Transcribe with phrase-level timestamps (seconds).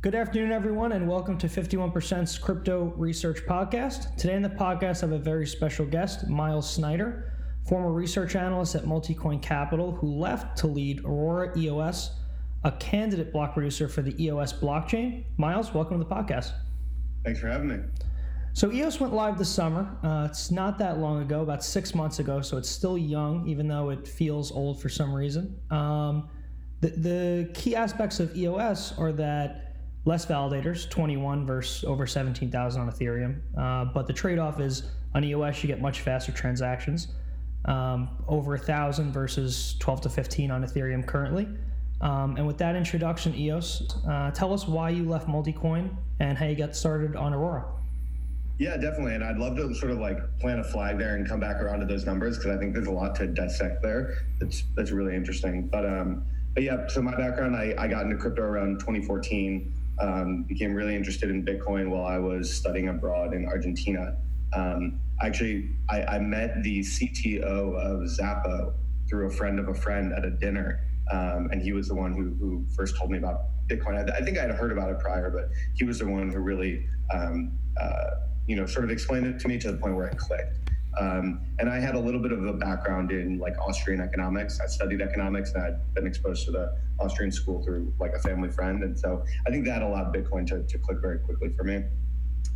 [0.00, 4.14] Good afternoon, everyone, and welcome to 51%'s Crypto Research Podcast.
[4.14, 7.32] Today in the podcast, I have a very special guest, Myles Snider,
[7.68, 12.12] former research analyst at Multicoin Capital, who left to lead Aurora EOS,
[12.62, 15.24] a candidate block producer for the EOS blockchain.
[15.36, 16.52] Myles, welcome to the podcast.
[17.24, 17.78] Thanks for having me.
[18.52, 19.98] So, EOS went live this summer.
[20.04, 23.66] Uh, it's not that long ago, about six months ago, so it's still young, even
[23.66, 25.58] though it feels old for some reason.
[25.72, 26.28] Um,
[26.82, 29.67] the, the key aspects of EOS are that
[30.04, 33.40] less validators, 21 versus over 17,000 on Ethereum.
[33.56, 37.08] Uh, but the trade off is on EOS, you get much faster transactions,
[37.64, 41.48] um, over 1,000 versus 12 to 15 on Ethereum currently.
[42.00, 46.46] Um, and with that introduction, EOS, uh, tell us why you left Multicoin and how
[46.46, 47.64] you got started on Aurora.
[48.58, 49.14] Yeah, definitely.
[49.14, 51.80] And I'd love to sort of like plant a flag there and come back around
[51.80, 54.14] to those numbers because I think there's a lot to dissect there.
[54.40, 55.68] That's that's really interesting.
[55.68, 60.44] But um, but yeah, so my background, I, I got into crypto around 2014 um,
[60.44, 64.16] became really interested in Bitcoin while I was studying abroad in Argentina.
[64.52, 68.72] Um, actually, I, I, met the CTO of Xapo
[69.08, 70.80] through a friend of a friend at a dinner.
[71.10, 74.10] Um, and he was the one who, who first told me about Bitcoin.
[74.10, 76.38] I, I, think I had heard about it prior, but he was the one who
[76.38, 78.10] really, um, uh,
[78.46, 80.67] you know, sort of explained it to me to the point where it clicked.
[80.98, 84.60] Um, and I had a little bit of a background in like Austrian economics.
[84.60, 88.50] I studied economics and I'd been exposed to the Austrian school through like a family
[88.50, 88.82] friend.
[88.82, 91.84] And so I think that allowed Bitcoin to, to click very quickly for me.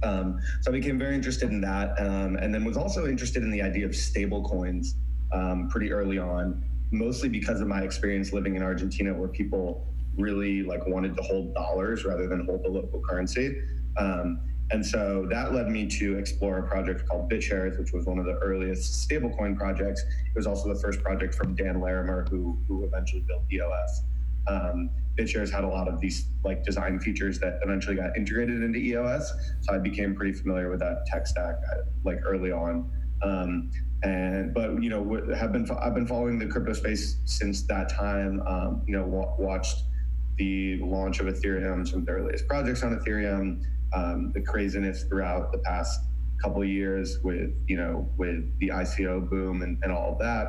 [0.03, 1.95] Um, so I became very interested in that.
[2.01, 4.97] Um, and then was also interested in the idea of stable coins
[5.33, 9.87] um, pretty early on, mostly because of my experience living in Argentina where people
[10.19, 13.63] really like wanted to hold dollars rather than hold the local currency.
[13.97, 14.41] Um,
[14.73, 18.25] and so that led me to explore a project called BitShares, which was one of
[18.25, 20.01] the earliest stablecoin projects.
[20.01, 24.03] It was also the first project from Dan Larimer, who, who eventually built EOS.
[24.49, 28.79] Um, BitShares had a lot of these like design features that eventually got integrated into
[28.79, 29.33] EOS.
[29.61, 32.91] So I became pretty familiar with that tech stack uh, like early on.
[33.23, 33.71] Um,
[34.03, 38.43] and but you know have been I've been following the crypto space since that time.
[38.47, 39.05] Um, you know
[39.39, 39.83] watched
[40.39, 43.63] the launch of Ethereum, some of the earliest projects on Ethereum
[43.95, 46.01] um, the craziness throughout the past
[46.43, 50.49] couple years with you know with the ICO boom and, and all of that.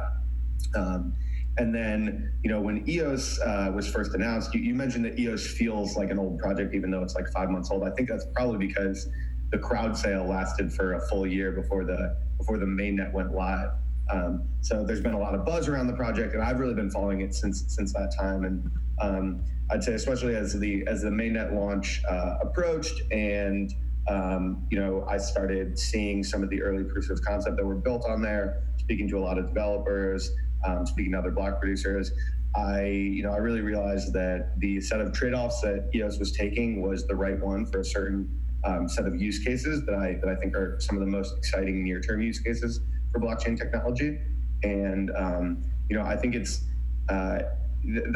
[0.75, 1.13] Um,
[1.57, 5.45] and then, you know, when EOS uh, was first announced, you, you, mentioned that EOS
[5.45, 7.83] feels like an old project, even though it's like five months old.
[7.83, 9.07] I think that's probably because
[9.51, 13.69] the crowd sale lasted for a full year before the before the mainnet went live.
[14.11, 16.91] Um, so there's been a lot of buzz around the project, and I've really been
[16.91, 18.43] following it since since that time.
[18.43, 18.71] And
[19.01, 23.73] um, I'd say especially as the as the mainnet launch uh, approached, and
[24.07, 27.75] um, you know, I started seeing some of the early proofs of concept that were
[27.75, 28.63] built on there.
[28.77, 30.29] Speaking to a lot of developers,
[30.65, 32.11] um, speaking to other block producers,
[32.55, 36.81] I you know I really realized that the set of trade-offs that EOS was taking
[36.81, 38.29] was the right one for a certain
[38.65, 41.37] um, set of use cases that I that I think are some of the most
[41.37, 42.81] exciting near-term use cases
[43.13, 44.19] for blockchain technology.
[44.63, 46.63] And um, you know, I think it's
[47.09, 47.39] uh,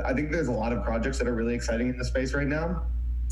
[0.06, 2.48] I think there's a lot of projects that are really exciting in the space right
[2.48, 2.84] now,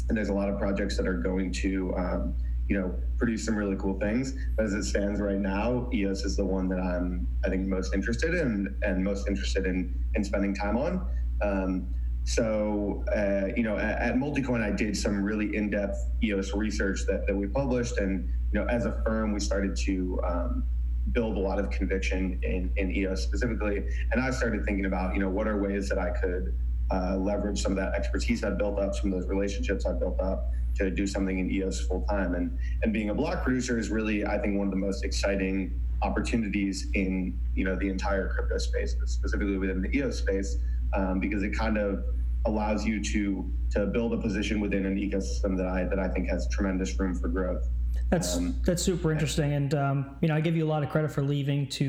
[0.10, 2.36] and there's a lot of projects that are going to, um,
[2.68, 4.34] you know, produce some really cool things.
[4.58, 7.94] But as it stands right now, EOS is the one that I'm, I think, most
[7.94, 11.08] interested in and most interested in in spending time on.
[11.42, 11.88] Um,
[12.26, 17.28] so, uh, you know, at, at, Multicoin, I did some really in-depth EOS research that,
[17.28, 20.64] that we published, and you know, as a firm, we started to um,
[21.12, 23.84] build a lot of conviction in, in EOS specifically.
[24.12, 26.54] And I started thinking about, you know, what are ways that I could
[26.92, 30.20] uh, leverage some of that expertise I've built up, some of those relationships I've built
[30.20, 32.36] up to do something in EOS full time.
[32.36, 35.80] And and being a block producer is really, I think, one of the most exciting
[36.02, 40.58] opportunities in you know the entire crypto space, specifically within the EOS space,
[40.94, 42.04] um, because it kind of
[42.46, 46.30] allows you to to build a position within an ecosystem that I that I think
[46.30, 47.68] has tremendous room for growth.
[48.10, 50.90] That's um, that's super interesting, and um, you know I give you a lot of
[50.90, 51.86] credit for leaving to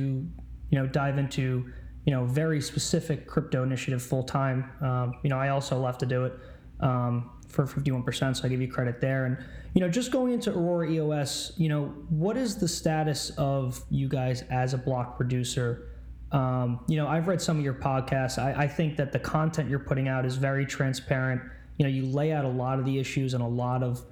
[0.71, 1.71] you know dive into
[2.05, 4.71] you know very specific crypto initiative full time.
[4.81, 6.33] Um, you know I also left to do it
[6.81, 9.27] um, for 51%, so I give you credit there.
[9.27, 9.37] And
[9.75, 14.09] you know just going into Aurora EOS, you know what is the status of you
[14.09, 15.91] guys as a block producer?
[16.33, 18.39] Um, you know I've read some of your podcasts.
[18.39, 21.43] I, I think that the content you're putting out is very transparent.
[21.77, 24.03] You know you lay out a lot of the issues and a lot of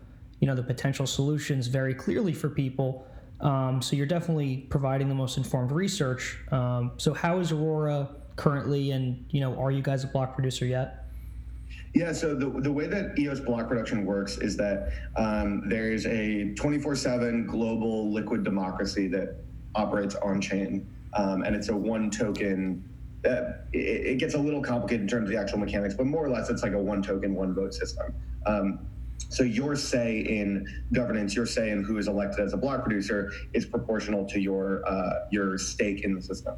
[0.41, 3.07] you know the potential solutions very clearly for people.
[3.41, 6.39] Um, so you're definitely providing the most informed research.
[6.51, 10.67] Um, so how is Aurora currently, and you know, are you guys a block producer
[10.67, 11.05] yet?
[11.95, 16.53] Yeah, so the, the way that EOS block production works is that um, there's a
[16.55, 19.37] 24 7 global liquid democracy that
[19.75, 20.87] operates on chain.
[21.17, 22.89] Um, and it's a one token.
[23.25, 26.25] Uh, it, it, gets a little complicated in terms of the actual mechanics, but more
[26.25, 28.13] or less it's like a one token, one vote system.
[28.45, 28.81] Um,
[29.35, 33.33] so your say in governance, your say in who is elected as a block producer
[33.53, 36.55] is proportional to your uh, your stake in the system.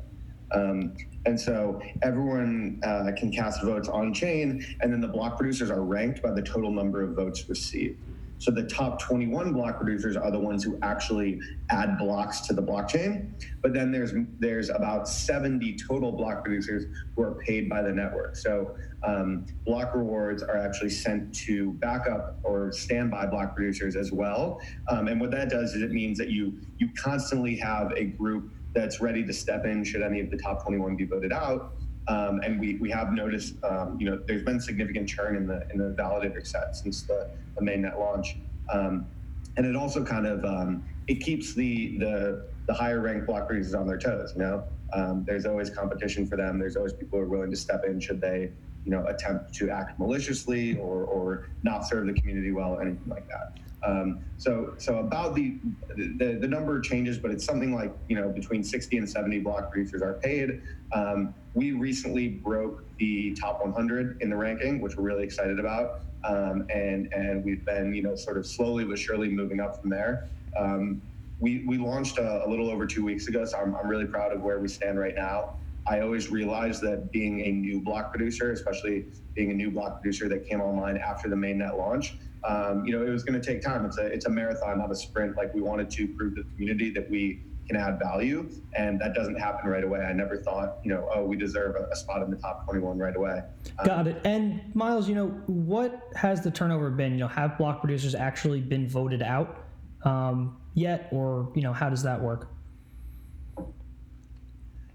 [0.52, 0.94] Um,
[1.24, 5.82] and so everyone uh, can cast votes on chain, and then the block producers are
[5.82, 7.98] ranked by the total number of votes received.
[8.38, 11.40] So the top 21 block producers are the ones who actually
[11.70, 13.32] add blocks to the blockchain.
[13.62, 16.84] But then there's there's about 70 total block producers
[17.14, 18.36] who are paid by the network.
[18.36, 24.60] So um, block rewards are actually sent to backup or standby block producers as well.
[24.88, 28.52] Um, and what that does is it means that you you constantly have a group
[28.74, 31.72] that's ready to step in should any of the top 21 be voted out.
[32.08, 35.60] Um, and we, we have noticed, um, you know, there's been significant churn in the
[35.72, 38.38] in the validator set since the, the mainnet launch,
[38.72, 39.08] um,
[39.56, 43.74] and it also kind of um, it keeps the the the higher ranked block producers
[43.74, 44.32] on their toes.
[44.36, 44.64] You know,
[44.94, 46.58] um, there's always competition for them.
[46.58, 48.52] There's always people who are willing to step in should they,
[48.84, 53.08] you know, attempt to act maliciously or or not serve the community well, or anything
[53.08, 53.65] like that.
[53.86, 55.58] Um, so, so about the,
[55.96, 59.70] the, the number changes, but it's something like you know between 60 and 70 block
[59.70, 60.60] producers are paid.
[60.92, 66.00] Um, we recently broke the top 100 in the ranking, which we're really excited about,
[66.24, 69.90] um, and and we've been you know sort of slowly but surely moving up from
[69.90, 70.28] there.
[70.58, 71.00] Um,
[71.38, 74.32] we we launched a, a, little over two weeks ago, so I'm, I'm really proud
[74.32, 75.56] of where we stand right now.
[75.88, 80.28] I always realized that being a new block producer, especially being a new block producer
[80.28, 83.62] that came online after the mainnet launch, um, you know, it was going to take
[83.62, 83.84] time.
[83.84, 85.36] It's a it's a marathon, not a sprint.
[85.36, 89.14] Like we wanted to prove to the community that we can add value, and that
[89.14, 90.00] doesn't happen right away.
[90.00, 92.98] I never thought, you know, oh, we deserve a, a spot in the top 21
[92.98, 93.42] right away.
[93.78, 94.20] Um, Got it.
[94.24, 97.12] And Myles, you know, what has the turnover been?
[97.12, 99.64] You know, have block producers actually been voted out
[100.04, 102.48] um, yet, or you know, how does that work?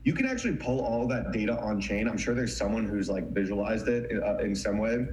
[0.04, 2.08] You can actually pull all that data on chain.
[2.08, 5.06] I'm sure there's someone who's like visualized it in, uh, in some way.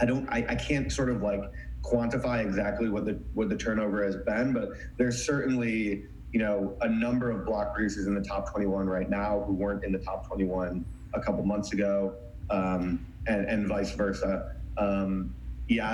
[0.00, 1.42] I don't, I, I can't sort of like
[1.82, 6.88] quantify exactly what the what the turnover has been, but there's certainly you know a
[6.88, 10.26] number of block producers in the top 21 right now who weren't in the top
[10.26, 10.84] 21
[11.14, 12.14] a couple months ago,
[12.50, 14.56] um, and and vice versa.
[14.76, 15.34] Um,
[15.68, 15.88] yeah,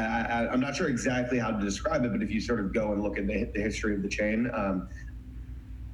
[0.49, 2.93] I, am not sure exactly how to describe it, but if you sort of go
[2.93, 4.87] and look at the, the history of the chain, um,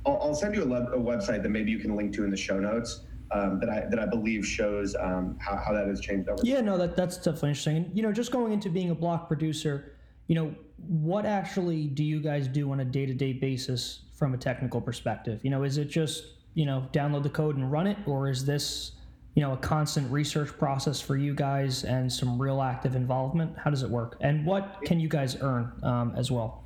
[0.07, 2.31] I'll, I'll, send you a, le- a, website that maybe you can link to in
[2.31, 6.01] the show notes um, that I that I believe shows um, how, how that has
[6.01, 6.41] changed over.
[6.45, 7.77] Yeah, no, that that's definitely interesting.
[7.77, 9.97] And you know, just going into being a block producer,
[10.27, 10.55] you know,
[10.87, 14.81] what actually do you guys do on a day to day basis from a technical
[14.81, 15.41] perspective?
[15.43, 16.25] You know, is it just
[16.55, 18.93] you know download the code and run it, or is this
[19.35, 23.57] you know a constant research process for you guys and some real active involvement?
[23.59, 24.17] How does it work?
[24.21, 26.65] And what can you guys earn um, as well?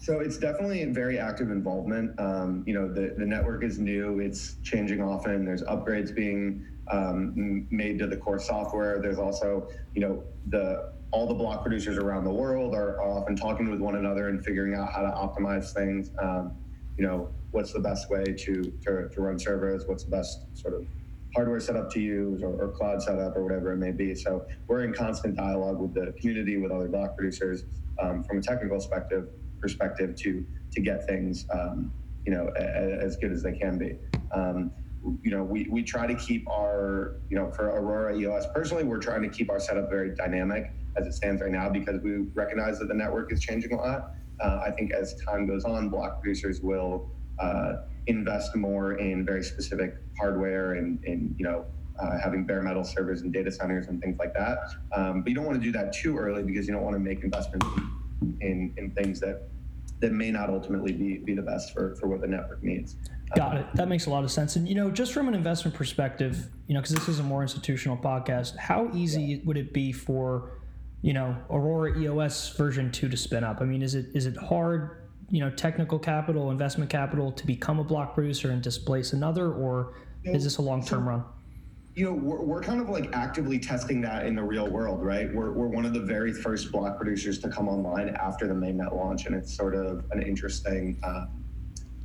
[0.00, 2.18] So it's definitely a very active involvement.
[2.20, 5.44] Um, you know, the, the network is new, it's changing often.
[5.44, 9.00] There's upgrades being um, made to the core software.
[9.00, 13.34] There's also, you know, the all the block producers around the world are, are often
[13.34, 16.10] talking with one another and figuring out how to optimize things.
[16.20, 16.52] Um,
[16.98, 19.84] you know, what's the best way to, to, to, run servers?
[19.86, 20.86] What's the best sort of
[21.34, 24.14] hardware setup to use or, or cloud setup or whatever it may be.
[24.14, 27.64] So we're in constant dialogue with the community, with other block producers
[28.00, 29.28] um, from a technical perspective
[29.60, 31.92] perspective to to get things um,
[32.26, 33.96] you know a, as good as they can be.
[34.32, 34.70] Um,
[35.22, 38.98] you know, we, we try to keep our, you know, for Aurora EOS personally, we're
[38.98, 42.78] trying to keep our setup very dynamic as it stands right now because we recognize
[42.78, 44.12] that the network is changing a lot.
[44.40, 47.74] Uh, I think as time goes on, block producers will uh,
[48.06, 51.64] invest more in very specific hardware and, and you know,
[52.00, 54.58] uh, having bare metal servers and data centers and things like that.
[54.94, 57.00] Um, but you don't want to do that too early because you don't want to
[57.00, 57.66] make investments
[58.40, 59.48] in, in things that
[60.00, 62.96] that may not ultimately be, be the best for, for what the network needs.
[63.34, 63.66] Got it.
[63.74, 64.56] That makes a lot of sense.
[64.56, 67.42] And, you know, just from an investment perspective, you know, because this is a more
[67.42, 69.38] institutional podcast, how easy yeah.
[69.44, 70.52] would it be for,
[71.02, 73.60] you know, Aurora EOS version 2 to spin up?
[73.60, 77.78] I mean, is it is it hard, you know, technical capital, investment capital to become
[77.78, 79.94] a block producer and displace another, or
[80.24, 81.24] is this a long term run?
[81.98, 85.34] You know, we're, we're kind of like actively testing that in the real world, right?
[85.34, 88.94] We're, we're one of the very first block producers to come online after the mainnet
[88.94, 91.00] launch, and it's sort of an interesting.
[91.02, 91.26] Uh,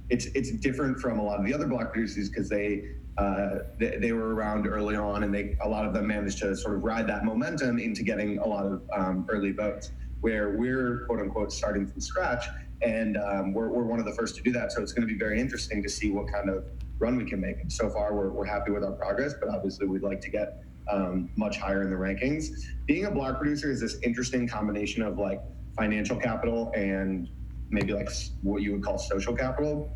[0.09, 2.85] it's it's different from a lot of the other block producers because they,
[3.19, 6.55] uh, they, they were around early on, and they a lot of them managed to
[6.55, 9.91] sort of ride that momentum into getting a lot of um, early votes.
[10.21, 12.45] Where we're quote unquote starting from scratch,
[12.81, 14.71] and um, we're, we're one of the first to do that.
[14.71, 16.65] So it's going to be very interesting to see what kind of
[17.00, 17.59] run we can make.
[17.62, 20.63] And so far, we're, we're happy with our progress, but obviously, we'd like to get
[20.91, 22.47] um, much higher in the rankings.
[22.85, 25.41] Being a block producer is this interesting combination of like
[25.77, 27.29] financial capital and
[27.69, 28.09] maybe like
[28.41, 29.91] what you would call social capital,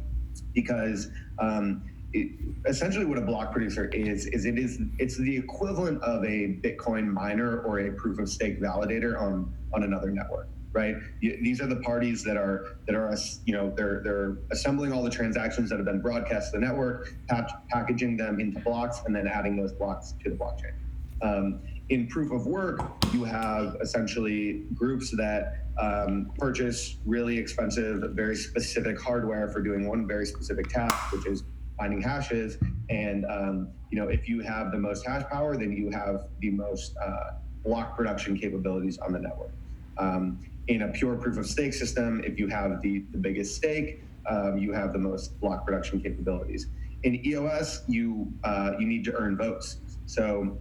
[0.53, 2.31] because um, it,
[2.65, 7.07] essentially what a block producer is is it is it's the equivalent of a Bitcoin
[7.07, 10.47] miner or a proof of stake validator on on another network.
[10.73, 10.95] Right?
[11.21, 15.09] These are the parties that are that are you know they're they're assembling all the
[15.09, 17.13] transactions that have been broadcast to the network,
[17.69, 20.73] packaging them into blocks, and then adding those blocks to the blockchain.
[21.21, 22.81] Um, in proof of work,
[23.13, 30.07] you have essentially groups that um, purchase really expensive, very specific hardware for doing one
[30.07, 31.43] very specific task, which is
[31.77, 32.57] finding hashes.
[32.89, 36.51] And um, you know, if you have the most hash power, then you have the
[36.51, 37.31] most uh,
[37.63, 39.51] block production capabilities on the network.
[39.97, 44.01] Um, in a pure proof of stake system, if you have the, the biggest stake,
[44.29, 46.67] um, you have the most block production capabilities.
[47.03, 49.77] In EOS, you uh, you need to earn votes.
[50.05, 50.57] So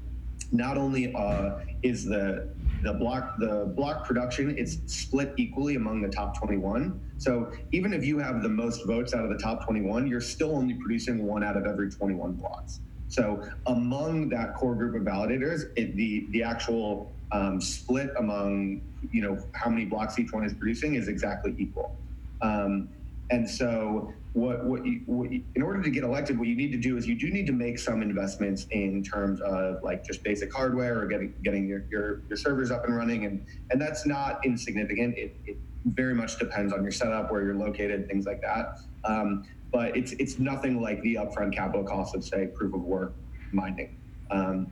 [0.52, 2.48] not only uh, is the
[2.82, 8.04] the block the block production it's split equally among the top 21 so even if
[8.04, 11.42] you have the most votes out of the top 21 you're still only producing one
[11.42, 16.42] out of every 21 blocks so among that core group of validators it, the the
[16.42, 18.80] actual um, split among
[19.10, 21.96] you know how many blocks each one is producing is exactly equal
[22.42, 22.88] um,
[23.30, 26.70] and so what, what, you, what you, in order to get elected, what you need
[26.72, 30.22] to do is you do need to make some investments in terms of like just
[30.22, 34.04] basic hardware or getting getting your, your, your servers up and running, and and that's
[34.04, 35.16] not insignificant.
[35.16, 35.56] It, it
[35.86, 38.78] very much depends on your setup, where you're located, things like that.
[39.04, 43.14] Um, but it's it's nothing like the upfront capital cost of say proof of work
[43.52, 43.96] mining.
[44.30, 44.70] Um,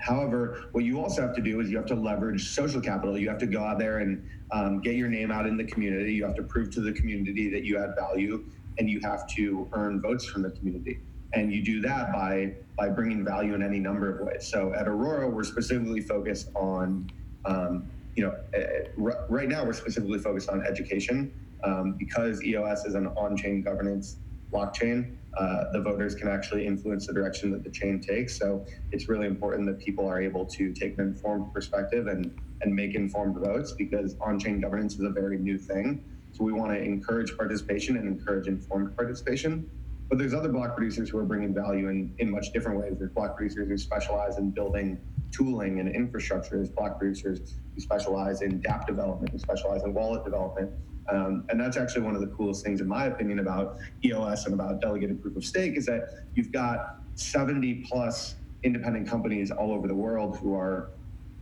[0.00, 3.18] However, what you also have to do is you have to leverage social capital.
[3.18, 6.14] You have to go out there and um, get your name out in the community.
[6.14, 8.44] You have to prove to the community that you add value
[8.78, 11.00] and you have to earn votes from the community.
[11.34, 14.48] And you do that by by bringing value in any number of ways.
[14.50, 17.10] So at Aurora, we're specifically focused on,
[17.44, 21.30] um, you know, uh, right now we're specifically focused on education
[21.62, 24.16] um, because EOS is an on-chain governance
[24.52, 25.18] blockchain.
[25.38, 28.38] Uh, the voters can actually influence the direction that the chain takes.
[28.38, 32.32] So it's really important that people are able to take an informed perspective and
[32.62, 36.04] and make informed votes because on-chain governance is a very new thing.
[36.32, 39.66] So we want to encourage participation and encourage informed participation.
[40.08, 42.94] But there's other block producers who are bringing value in, in much different ways.
[42.98, 44.98] There's block producers who specialize in building
[45.32, 46.56] tooling and infrastructure.
[46.56, 50.72] There's block producers who specialize in dApp development, who specialize in wallet development.
[51.10, 54.54] Um, and that's actually one of the coolest things, in my opinion, about EOS and
[54.54, 59.88] about delegated proof of stake is that you've got 70 plus independent companies all over
[59.88, 60.90] the world who are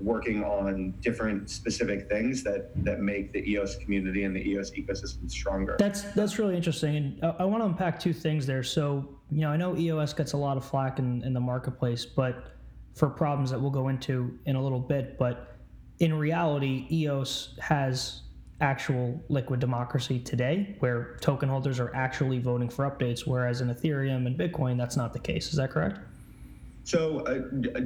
[0.01, 5.29] working on different specific things that that make the EOS community and the EOS ecosystem
[5.31, 5.77] stronger.
[5.79, 8.63] That's that's really interesting, and I, I want to unpack two things there.
[8.63, 12.07] So you know, I know EOS gets a lot of flack in, in the marketplace,
[12.07, 12.53] but
[12.95, 15.19] for problems that we'll go into in a little bit.
[15.19, 15.57] But
[15.99, 18.23] in reality, EOS has
[18.61, 24.27] actual liquid democracy today, where token holders are actually voting for updates, whereas in Ethereum
[24.27, 25.49] and Bitcoin, that's not the case.
[25.49, 25.99] Is that correct?
[26.89, 27.35] So uh,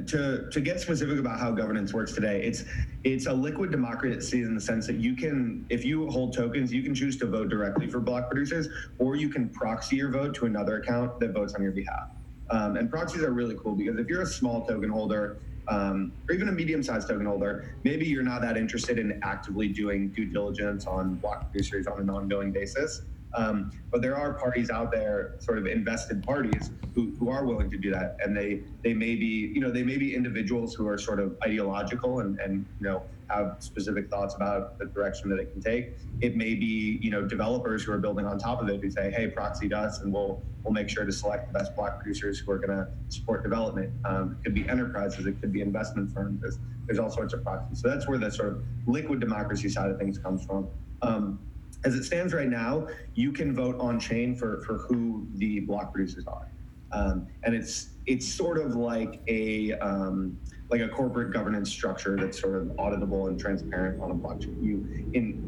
[0.07, 2.63] to to get specific about how governance works today, it's
[3.03, 6.81] it's a liquid democracy in the sense that you can, if you hold tokens, you
[6.81, 10.45] can choose to vote directly for block producers, or you can proxy your vote to
[10.45, 12.11] another account that votes on your behalf.
[12.49, 16.35] Um, and proxies are really cool because if you're a small token holder um, or
[16.35, 20.85] even a medium-sized token holder, maybe you're not that interested in actively doing due diligence
[20.85, 23.01] on block producers on an ongoing basis.
[23.35, 27.71] Um, but there are parties out there, sort of invested parties, who, who are willing
[27.71, 30.87] to do that, and they they may be you know they may be individuals who
[30.87, 33.03] are sort of ideological and and you know
[33.33, 35.93] have specific thoughts about the direction that it can take.
[36.21, 39.11] It may be you know developers who are building on top of it who say,
[39.11, 42.51] hey, proxy us, and we'll we'll make sure to select the best block producers who
[42.51, 43.91] are going to support development.
[44.05, 46.41] Um, it could be enterprises, it could be investment firms.
[46.41, 47.81] There's, there's all sorts of proxies.
[47.81, 50.67] So that's where the sort of liquid democracy side of things comes from.
[51.01, 51.39] Um,
[51.85, 55.91] as it stands right now, you can vote on chain for, for who the block
[55.91, 56.49] producers are.
[56.93, 60.37] Um, and it's it's sort of like a um,
[60.71, 64.55] like a corporate governance structure that's sort of auditable and transparent on a blockchain.
[64.59, 65.43] You in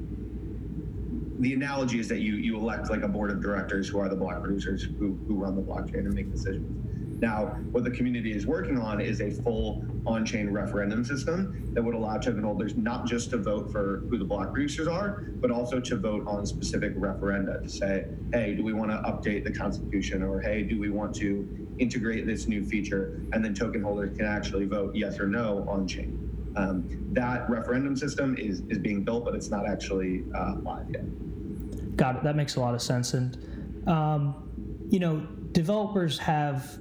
[1.40, 4.16] the analogy is that you you elect like a board of directors who are the
[4.16, 6.68] block producers who, who run the blockchain and make decisions.
[7.22, 11.96] Now, what the community is working on is a full on-chain referendum system that would
[11.96, 15.80] allow token holders not just to vote for who the block producers are, but also
[15.80, 20.22] to vote on specific referenda to say, hey, do we want to update the constitution
[20.22, 23.22] or hey, do we want to integrate this new feature?
[23.32, 26.22] And then token holders can actually vote yes or no on chain.
[26.58, 31.96] Um, that referendum system is, is being built, but it's not actually uh, live yet.
[31.96, 32.24] Got it.
[32.24, 33.14] That makes a lot of sense.
[33.14, 36.80] And, um, you know, developers have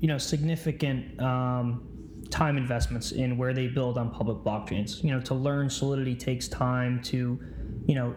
[0.00, 1.86] you know significant um,
[2.30, 5.02] time investments in where they build on public blockchains.
[5.02, 7.02] You know, to learn Solidity takes time.
[7.04, 7.38] To
[7.86, 8.14] you know,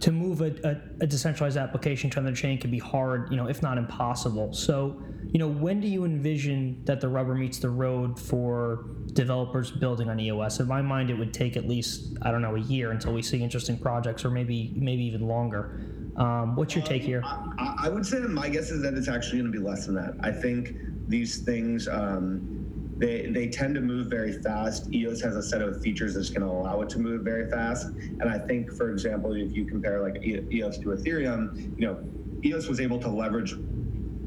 [0.00, 3.30] to move a, a, a decentralized application to another chain can be hard.
[3.30, 4.52] You know, if not impossible.
[4.52, 8.84] So you know, when do you envision that the rubber meets the road for
[9.14, 10.60] developers building on EOS.
[10.60, 13.22] In my mind, it would take at least I don't know a year until we
[13.22, 15.86] see interesting projects, or maybe maybe even longer.
[16.16, 17.22] Um, what's your take here?
[17.24, 19.94] I, I would say my guess is that it's actually going to be less than
[19.96, 20.14] that.
[20.20, 20.74] I think
[21.08, 21.88] these things.
[21.88, 22.48] Um,
[22.96, 24.92] they, they tend to move very fast.
[24.94, 27.88] EOS has a set of features that's going to allow it to move very fast.
[28.20, 31.98] And I think, for example, if you compare like EOS to Ethereum, you know,
[32.44, 33.54] EOS was able to leverage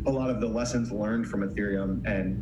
[0.06, 2.42] a lot of the lessons learned from Ethereum and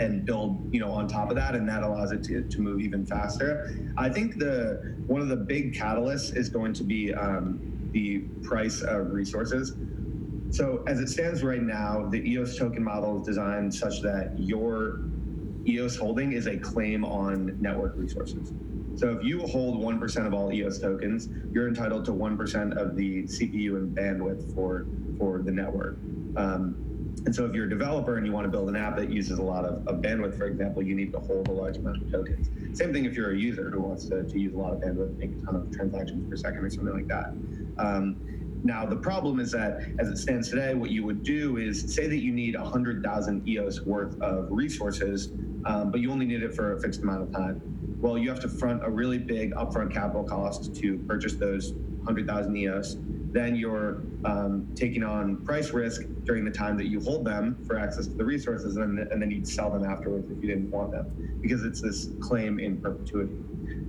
[0.00, 2.80] and build you know on top of that and that allows it to, to move
[2.80, 7.60] even faster i think the one of the big catalysts is going to be um,
[7.92, 9.76] the price of resources
[10.50, 15.00] so as it stands right now the eos token model is designed such that your
[15.66, 18.52] EOS holding is a claim on network resources.
[18.96, 23.24] So if you hold 1% of all EOS tokens, you're entitled to 1% of the
[23.24, 24.86] CPU and bandwidth for,
[25.18, 25.96] for the network.
[26.36, 26.86] Um,
[27.26, 29.38] and so if you're a developer and you want to build an app that uses
[29.38, 32.10] a lot of, of, bandwidth, for example, you need to hold a large amount of
[32.10, 32.48] tokens.
[32.78, 35.16] Same thing if you're a user who wants to, to use a lot of bandwidth,
[35.18, 37.34] make a ton of transactions per second or something like that.
[37.78, 38.16] Um,
[38.62, 42.06] now, the problem is that as it stands today, what you would do is say
[42.08, 45.32] that you need 100,000 EOS worth of resources,
[45.64, 47.62] um, but you only need it for a fixed amount of time.
[48.00, 52.56] Well, you have to front a really big upfront capital cost to purchase those 100,000
[52.56, 52.96] EOS.
[53.32, 57.78] Then you're um, taking on price risk during the time that you hold them for
[57.78, 60.90] access to the resources, and, and then you'd sell them afterwards if you didn't want
[60.90, 63.36] them, because it's this claim in perpetuity.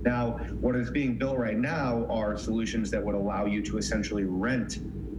[0.02, 4.24] Now, what is being built right now are solutions that would allow you to essentially
[4.24, 4.78] rent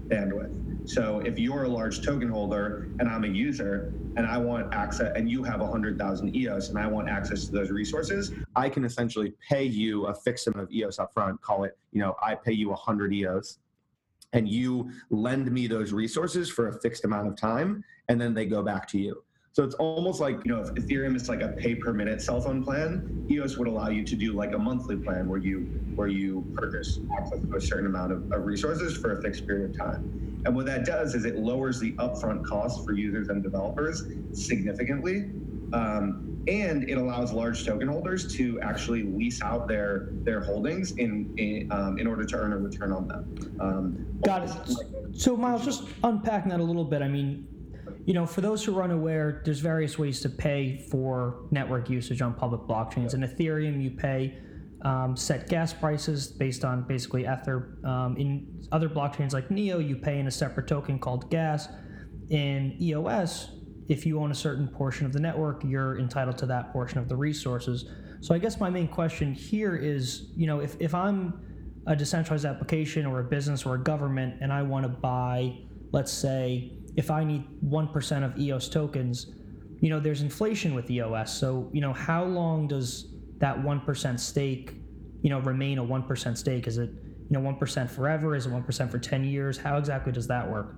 [0.09, 0.59] bandwidth.
[0.85, 5.13] So if you're a large token holder and I'm a user and I want access
[5.15, 9.33] and you have 100,000 EOS and I want access to those resources, I can essentially
[9.49, 12.69] pay you a fixed amount of EOS upfront, call it, you know, I pay you
[12.69, 13.59] 100 EOS
[14.33, 18.45] and you lend me those resources for a fixed amount of time and then they
[18.45, 19.23] go back to you.
[19.53, 22.41] So it's almost like, you know, if Ethereum is like a pay per minute cell
[22.41, 25.59] phone plan, EOS would allow you to do like a monthly plan where you
[25.93, 29.69] where you purchase access to a certain amount of, of resources for a fixed period
[29.69, 30.41] of time.
[30.45, 34.03] And what that does is it lowers the upfront cost for users and developers
[34.34, 35.29] significantly.
[35.73, 41.33] Um, and it allows large token holders to actually lease out their their holdings in
[41.38, 43.57] in, um, in order to earn a return on them.
[43.59, 45.17] Um, Got it.
[45.17, 47.01] So Myles, just unpacking that a little bit.
[47.01, 47.47] I mean,
[48.05, 52.21] you know, for those who are unaware, there's various ways to pay for network usage
[52.21, 53.13] on public blockchains.
[53.13, 54.38] In Ethereum, you pay
[54.83, 57.77] um, set gas prices based on basically Ether.
[57.86, 61.69] Um, in other blockchains like Neo, you pay in a separate token called gas.
[62.29, 63.51] In EOS,
[63.93, 67.08] if you own a certain portion of the network, you're entitled to that portion of
[67.08, 67.86] the resources.
[68.21, 71.39] So I guess my main question here is, you know, if, if I'm
[71.86, 75.60] a decentralized application or a business or a government and I want to buy,
[75.91, 79.27] let's say, if I need 1% of EOS tokens,
[79.79, 81.38] you know, there's inflation with EOS.
[81.38, 84.73] So, you know, how long does that 1% stake,
[85.21, 86.67] you know, remain a 1% stake?
[86.67, 86.89] Is it,
[87.29, 88.36] you know, 1% forever?
[88.36, 89.58] Is it 1% for 10 years?
[89.58, 90.77] How exactly does that work?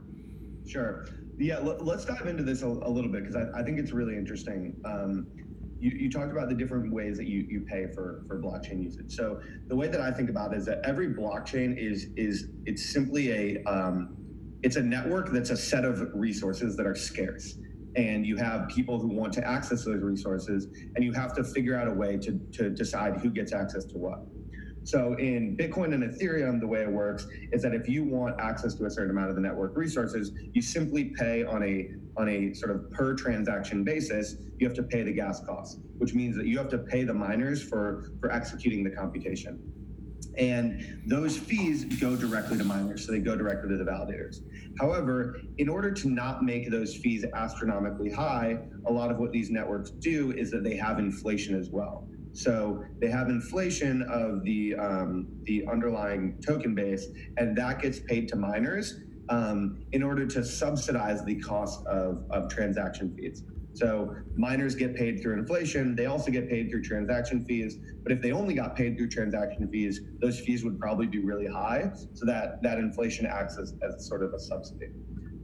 [0.67, 1.05] Sure.
[1.37, 4.15] Yeah, let's dive into this a, a little bit because I, I, think it's really
[4.15, 4.75] interesting.
[4.85, 5.27] Um,
[5.79, 9.13] you, you, talked about the different ways that you, you pay for, for blockchain usage.
[9.13, 12.85] So the way that I think about it is that every blockchain is is it's
[12.85, 14.15] simply a um,
[14.63, 17.57] it's a network that's a set of resources that are scarce
[17.95, 21.77] and you have people who want to access those resources and you have to figure
[21.77, 24.19] out a way to, to decide who gets access to what
[24.85, 28.73] so in bitcoin and ethereum the way it works is that if you want access
[28.75, 32.53] to a certain amount of the network resources you simply pay on a on a
[32.53, 36.45] sort of per transaction basis you have to pay the gas costs which means that
[36.45, 39.59] you have to pay the miners for for executing the computation
[40.37, 44.41] and those fees go directly to miners, so they go directly to the validators.
[44.79, 49.49] However, in order to not make those fees astronomically high, a lot of what these
[49.49, 52.07] networks do is that they have inflation as well.
[52.35, 58.27] So they have inflation of the um, the underlying token base, and that gets paid
[58.29, 63.43] to miners um, in order to subsidize the cost of, of transaction fees.
[63.73, 65.95] So miners get paid through inflation.
[65.95, 67.77] They also get paid through transaction fees.
[68.03, 71.47] But if they only got paid through transaction fees, those fees would probably be really
[71.47, 71.91] high.
[72.13, 74.89] So that that inflation acts as, as sort of a subsidy.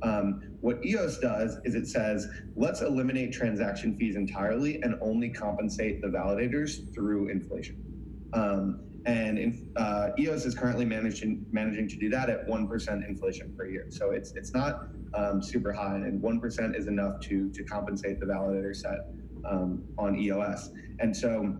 [0.04, 6.02] Um, what EOS does is it says, let's eliminate transaction fees entirely and only compensate
[6.02, 7.84] the validators through inflation.
[8.34, 13.04] Um, and in, uh, EOS is currently managing managing to do that at one percent
[13.04, 13.88] inflation per year.
[13.90, 18.20] So it's it's not um, super high, and one percent is enough to to compensate
[18.20, 19.00] the validator set
[19.50, 20.70] um, on EOS.
[21.00, 21.58] And so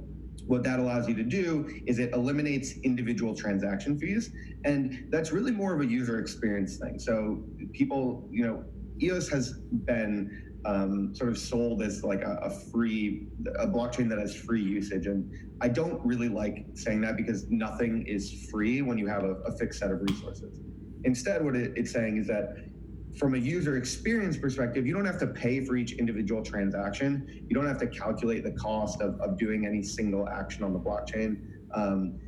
[0.48, 4.32] what that allows you to do is it eliminates individual transaction fees,
[4.66, 7.00] and that's really more of a user experience thing.
[7.00, 8.64] So people, you know,
[9.02, 9.54] EOS has
[9.86, 13.28] been um, sort of sold as like a, a, free
[13.60, 15.08] a blockchain that has free usage.
[15.08, 19.34] And i don't really like saying that because nothing is free when you have a,
[19.42, 20.60] a fixed set of resources.
[21.04, 22.56] Instead what it, it's saying is that
[23.18, 27.56] from a user experience perspective you don't have to pay for each individual transaction you
[27.56, 31.38] don't have to calculate the cost of, of doing any single action on the blockchain
[31.74, 32.20] um,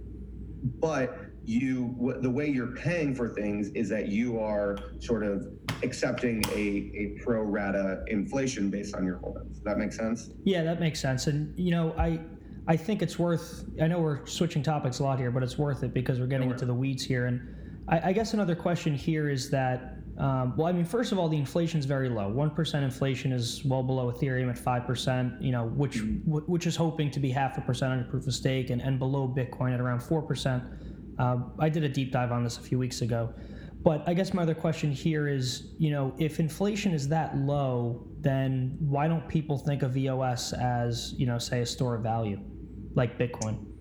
[0.79, 5.47] but you the way you're paying for things is that you are sort of
[5.83, 9.57] accepting a, a pro rata inflation based on your holdings.
[9.57, 10.29] Does that make sense?
[10.45, 11.27] Yeah, that makes sense.
[11.27, 12.19] And you know, I
[12.67, 13.65] I think it's worth.
[13.81, 16.49] I know we're switching topics a lot here, but it's worth it because we're getting
[16.49, 17.25] into the weeds here.
[17.25, 19.97] And I, I guess another question here is that.
[20.17, 22.29] Um, well, I mean, first of all, the inflation is very low.
[22.29, 25.41] One percent inflation is well below Ethereum at five percent.
[25.41, 26.31] You know, which mm-hmm.
[26.51, 29.27] which is hoping to be half a percent on proof of stake, and, and below
[29.27, 30.63] Bitcoin at around four percent.
[31.17, 33.33] Uh, I did a deep dive on this a few weeks ago.
[33.83, 38.07] But I guess my other question here is, you know, if inflation is that low,
[38.21, 42.39] then why don't people think of EOS as, you know, say a store of value,
[42.95, 43.72] like Bitcoin?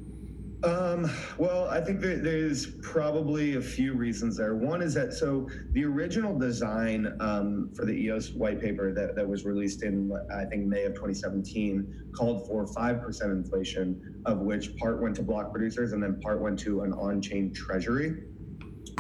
[0.64, 4.54] Um, well, I think there, there's probably a few reasons there.
[4.54, 9.26] One is that so the original design um, for the EOS white paper that, that
[9.26, 14.76] was released in I think May of 2017 called for five percent inflation, of which
[14.76, 18.22] part went to block producers and then part went to an on-chain treasury,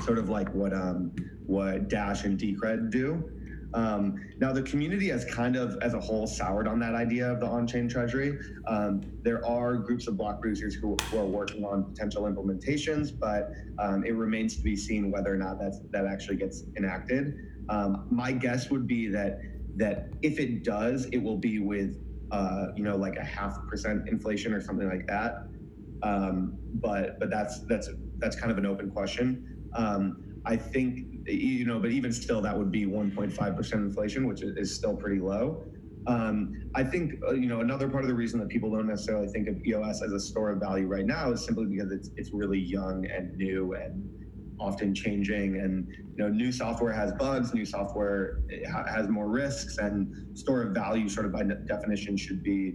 [0.02, 1.12] sort of like what um,
[1.46, 3.30] what Dash and Decred do.
[3.74, 7.40] Um, now, the community has kind of, as a whole, soured on that idea of
[7.40, 8.38] the on chain treasury.
[8.68, 13.50] Um, there are groups of block producers who, who, are working on potential implementations, but
[13.78, 17.34] um, it remains to be seen whether or not that's, that actually gets enacted.
[17.68, 19.38] Um, my guess would be that
[19.76, 21.96] that if it does, it will be with
[22.30, 25.46] uh, you know like a half percent inflation or something like that.
[26.02, 27.88] Um, but but that's that's
[28.20, 29.46] that's kind of an open question.
[29.74, 34.74] Um, I think you know, but even still, that would be 1.5% inflation, which is
[34.74, 35.62] still pretty low.
[36.08, 39.28] Um, I think uh, you know another part of the reason that people don't necessarily
[39.28, 42.30] think of EOS as a store of value right now is simply because it's it's
[42.32, 44.10] really young and new and
[44.60, 48.38] often changing and you know new software has bugs new software
[48.86, 52.74] has more risks and store of value sort of by definition should be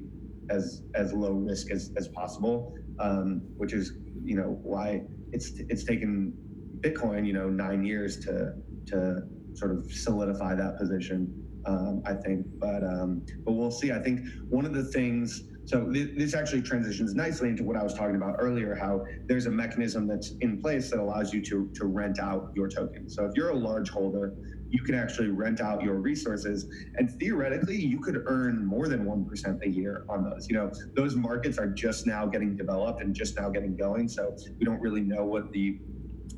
[0.50, 5.02] as as low risk as, as possible um, which is you know why
[5.32, 6.34] it's it's taken
[6.82, 8.54] Bitcoin, you know, nine years to
[8.88, 9.22] to
[9.54, 11.34] sort of solidify that position.
[11.66, 13.92] Um, I think, but um, but we'll see.
[13.92, 15.44] I think one of the things.
[15.66, 18.74] So th- this actually transitions nicely into what I was talking about earlier.
[18.74, 22.70] How there's a mechanism that's in place that allows you to to rent out your
[22.70, 23.10] token.
[23.10, 24.34] So if you're a large holder,
[24.70, 26.66] you can actually rent out your resources,
[26.98, 30.48] and theoretically, you could earn more than one percent a year on those.
[30.50, 34.08] You know, those markets are just now getting developed and just now getting going.
[34.08, 35.80] So we don't really know what the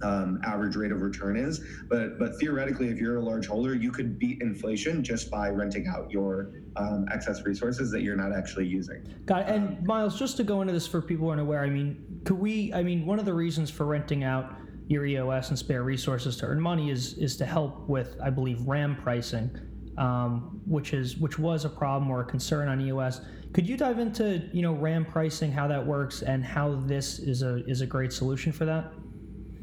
[0.02, 1.62] um, average rate of return is.
[1.88, 5.88] But but theoretically, if you're a large holder, you could beat inflation just by renting
[5.88, 9.04] out your um, excess resources that you're not actually using.
[9.26, 9.50] Got it.
[9.50, 12.40] And Myles, just to go into this for people who aren't aware, I mean, could
[12.40, 12.74] we?
[12.74, 14.56] I mean, one of the reasons for renting out
[14.88, 18.62] your EOS and spare resources to earn money is is to help with, I believe,
[18.62, 19.52] RAM pricing.
[19.98, 23.20] Um, which is which was a problem or a concern on EOS.
[23.52, 27.42] Could you dive into you know RAM pricing, how that works, and how this is
[27.42, 28.94] a is a great solution for that?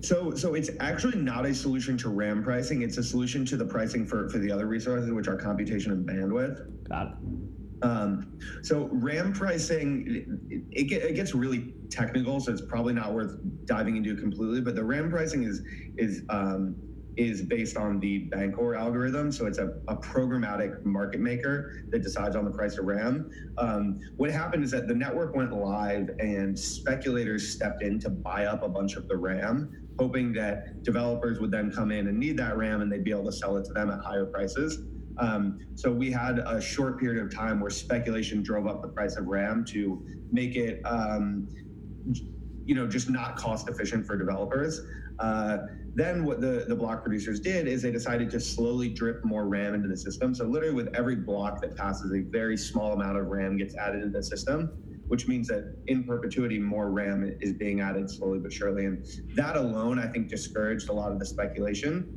[0.03, 2.83] So, so it's actually not a solution to RAM pricing.
[2.83, 6.07] It's a solution to the pricing for, for the other resources, which are computation and
[6.07, 6.89] bandwidth.
[6.89, 7.15] Got it.
[7.83, 13.37] Um, so RAM pricing, it, it, it, gets really technical, so it's probably not worth
[13.67, 14.61] diving into completely.
[14.61, 15.63] But the RAM pricing is
[15.99, 16.75] is um,
[17.17, 19.33] is based on the Bancor algorithm.
[19.33, 23.31] So it's a, a, programmatic market maker that decides on the price of RAM.
[23.57, 28.45] Um, what happened is that the network went live and speculators stepped in to buy
[28.45, 32.37] up a bunch of the RAM hoping that developers would then come in and need
[32.37, 34.83] that RAM and they'd be able to sell it to them at higher prices.
[35.19, 39.17] Um, so we had a short period of time where speculation drove up the price
[39.17, 41.49] of RAM to make it, um,
[42.67, 44.83] you know, just not cost efficient for developers.
[45.19, 45.59] Uh,
[45.97, 49.75] then what the, the block producers did is they decided to slowly drip more RAM
[49.75, 50.35] into the system.
[50.35, 54.03] So literally with every block that passes, a very small amount of RAM gets added
[54.03, 54.71] into the system
[55.09, 58.87] which means that in perpetuity, more RAM is being added slowly but surely.
[58.87, 62.09] And that alone, I think, discouraged a lot of the speculation.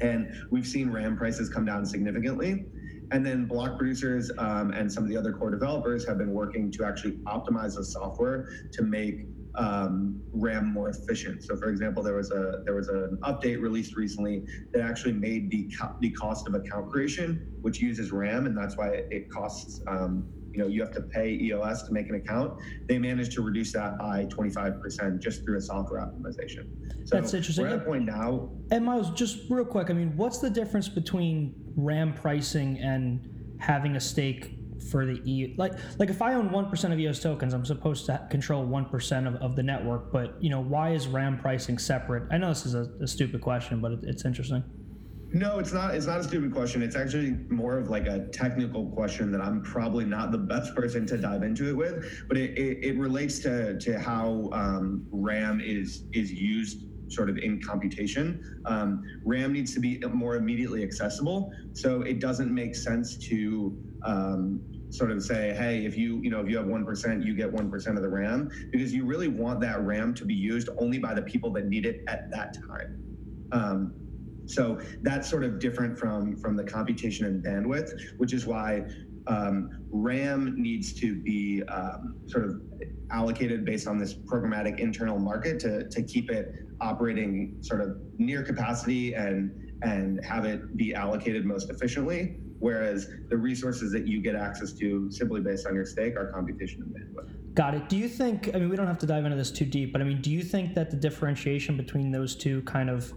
[0.00, 2.66] And we've seen RAM prices come down significantly.
[3.12, 6.70] And then block producers um, and some of the other core developers have been working
[6.72, 11.42] to actually optimize the software to make um, RAM more efficient.
[11.44, 15.50] So, for example, there was a there was an update released recently that actually made
[15.50, 19.30] the co- the cost of account creation, which uses RAM, and that's why it, it
[19.30, 22.52] costs um, you know you have to pay EOS to make an account.
[22.88, 26.66] They managed to reduce that by 25% just through a software optimization.
[27.04, 27.64] So That's interesting.
[27.64, 28.50] We're at a point now.
[28.70, 33.96] And Myles, just real quick, I mean, what's the difference between RAM pricing and having
[33.96, 37.52] a stake for the E like like if I own one percent of EOS tokens,
[37.52, 40.12] I'm supposed to control one percent of, of the network.
[40.12, 42.24] But you know, why is RAM pricing separate?
[42.30, 44.64] I know this is a, a stupid question, but it, it's interesting.
[45.32, 45.94] No, it's not.
[45.94, 46.82] It's not a stupid question.
[46.82, 51.06] It's actually more of like a technical question that I'm probably not the best person
[51.06, 52.24] to dive into it with.
[52.26, 57.36] But it, it, it relates to to how um, RAM is is used sort of
[57.38, 58.62] in computation.
[58.64, 64.60] Um, RAM needs to be more immediately accessible, so it doesn't make sense to um,
[64.90, 67.50] sort of say, hey, if you you know if you have one percent, you get
[67.50, 70.98] one percent of the RAM, because you really want that RAM to be used only
[70.98, 73.02] by the people that need it at that time.
[73.52, 73.94] Um,
[74.46, 78.84] so that's sort of different from from the computation and bandwidth, which is why
[79.26, 82.60] um, RAM needs to be um, sort of
[83.10, 88.42] allocated based on this programmatic internal market to, to keep it operating sort of near
[88.42, 92.36] capacity and and have it be allocated most efficiently.
[92.58, 96.82] Whereas the resources that you get access to simply based on your stake are computation
[96.82, 97.54] and bandwidth.
[97.54, 97.88] Got it.
[97.88, 100.02] Do you think, I mean, we don't have to dive into this too deep, but
[100.02, 103.14] I mean, do you think that the differentiation between those two kind of,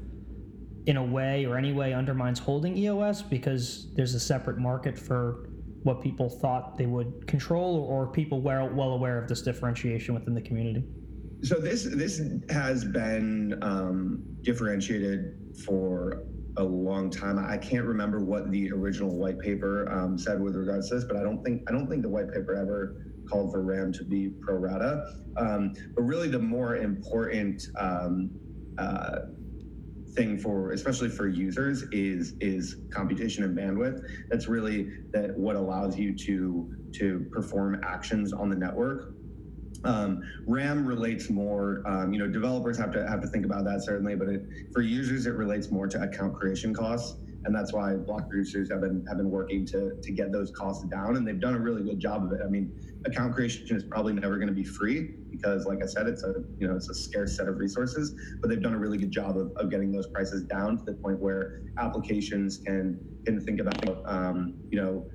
[0.86, 5.50] in a way or any way, undermines holding EOS because there's a separate market for
[5.84, 10.34] what people thought they would control, or people well, well aware of this differentiation within
[10.34, 10.86] the community?
[11.44, 16.24] So this this has been um, differentiated for
[16.56, 17.38] a long time.
[17.38, 21.18] I can't remember what the original white paper um, said with regards to this, but
[21.18, 22.96] I don't think I don't think the white paper ever
[23.30, 25.04] called for RAM to be pro rata.
[25.36, 28.32] Um, but really, the more important um,
[28.78, 29.20] uh,
[30.16, 35.98] thing for especially for users is is computation and bandwidth that's really that what allows
[35.98, 39.16] you to to perform actions on the network
[39.86, 43.84] um, RAM relates more, um, you know, developers have to have to think about that
[43.84, 44.42] certainly, but it,
[44.72, 48.82] for users, it relates more to account creation costs, and that's why block producers have
[48.82, 51.84] been have been working to to get those costs down, and they've done a really
[51.84, 52.40] good job of it.
[52.46, 52.72] I mean,
[53.06, 56.34] account creation is probably never going to be free because, like I said, it's a
[56.60, 59.38] you know it's a scarce set of resources, but they've done a really good job
[59.38, 64.02] of, of getting those prices down to the point where applications can can think about
[64.08, 65.06] um, you know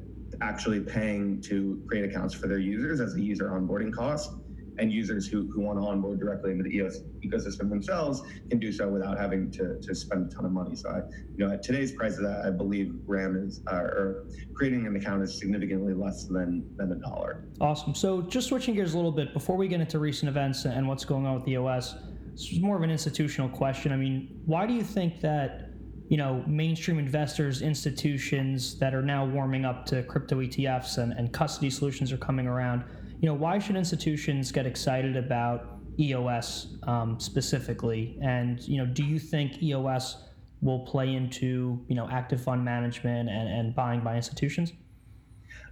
[0.42, 4.30] actually paying to create accounts for their users as a user onboarding cost
[4.78, 8.72] and users who, who want to onboard directly into the EOS ecosystem themselves can do
[8.72, 10.74] so without having to, to spend a ton of money.
[10.76, 10.98] So, I,
[11.36, 15.38] you know, at today's prices, I believe RAM is, uh, or creating an account is
[15.38, 17.44] significantly less than, than a dollar.
[17.60, 17.94] Awesome.
[17.94, 21.04] So, just switching gears a little bit before we get into recent events and what's
[21.04, 21.94] going on with the EOS,
[22.32, 23.92] this is more of an institutional question.
[23.92, 25.64] I mean, why do you think that?
[26.08, 31.34] you know, mainstream investors, institutions that are now warming up to crypto ETFs and, and
[31.34, 32.82] custody solutions are coming around
[33.20, 38.18] you know, why should institutions get excited about EOS um, specifically?
[38.22, 40.24] And you know, do you think EOS
[40.60, 44.72] will play into you know active fund management and, and buying by institutions?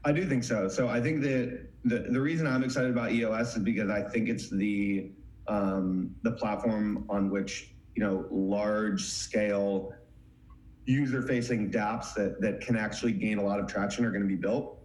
[0.04, 0.68] I do think so.
[0.68, 4.28] So I think that the, the reason I'm excited about EOS is because I think
[4.28, 5.10] it's the
[5.48, 9.92] um, the platform on which you know large scale
[10.84, 14.28] user facing dApps that, that can actually gain a lot of traction are going to
[14.28, 14.78] be built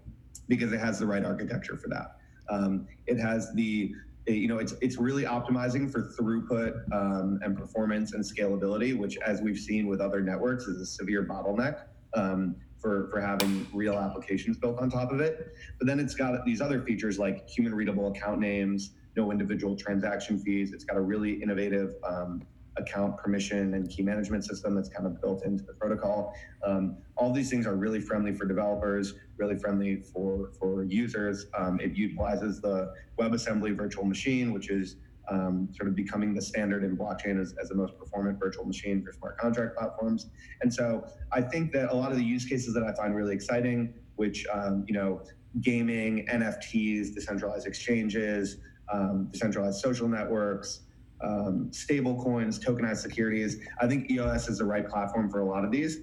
[0.47, 2.17] because it has the right architecture for that.
[2.51, 3.93] Um, it has the
[4.27, 9.41] you know it's it's really optimizing for throughput um, and performance and scalability, which as
[9.41, 11.83] we've seen with other networks is a severe bottleneck.
[12.13, 15.53] Um, for, for having real applications built on top of it.
[15.77, 20.39] But then it's got these other features like human readable account names, no individual transaction
[20.39, 20.73] fees.
[20.73, 22.41] It's got a really innovative um,
[22.77, 26.33] account permission and key management system that's kind of built into the protocol.
[26.65, 31.47] Um, all these things are really friendly for developers, really friendly for, for users.
[31.57, 34.95] Um, it utilizes the WebAssembly virtual machine, which is
[35.29, 39.03] um, sort of becoming the standard in blockchain as, as the most performant virtual machine
[39.03, 40.29] for smart contract platforms.
[40.61, 43.33] And so I think that a lot of the use cases that I find really
[43.33, 45.21] exciting, which, um, you know,
[45.61, 48.57] gaming, NFTs, decentralized exchanges,
[48.91, 50.81] um, decentralized social networks,
[51.23, 53.59] um, stable coins, tokenized securities.
[53.79, 56.01] I think EOS is the right platform for a lot of these.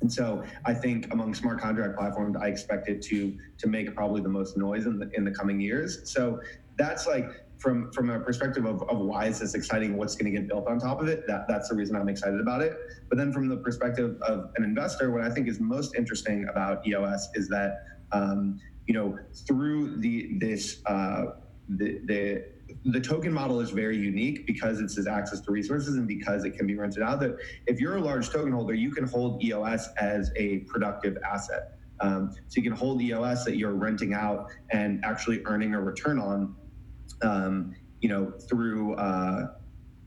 [0.00, 4.20] And so I think among smart contract platforms, I expect it to to make probably
[4.20, 6.10] the most noise in the in the coming years.
[6.10, 6.40] So
[6.76, 10.38] that's like from from a perspective of, of why is this exciting, what's going to
[10.38, 11.26] get built on top of it.
[11.26, 12.76] That that's the reason I'm excited about it.
[13.08, 16.86] But then from the perspective of an investor, what I think is most interesting about
[16.86, 21.32] EOS is that um, you know through the this uh,
[21.68, 22.44] the the
[22.84, 26.52] the token model is very unique because it's has access to resources and because it
[26.52, 27.20] can be rented out.
[27.20, 31.78] That if you're a large token holder, you can hold EOS as a productive asset.
[32.00, 36.18] Um, so you can hold EOS that you're renting out and actually earning a return
[36.18, 36.54] on,
[37.22, 39.48] um, you know, through uh,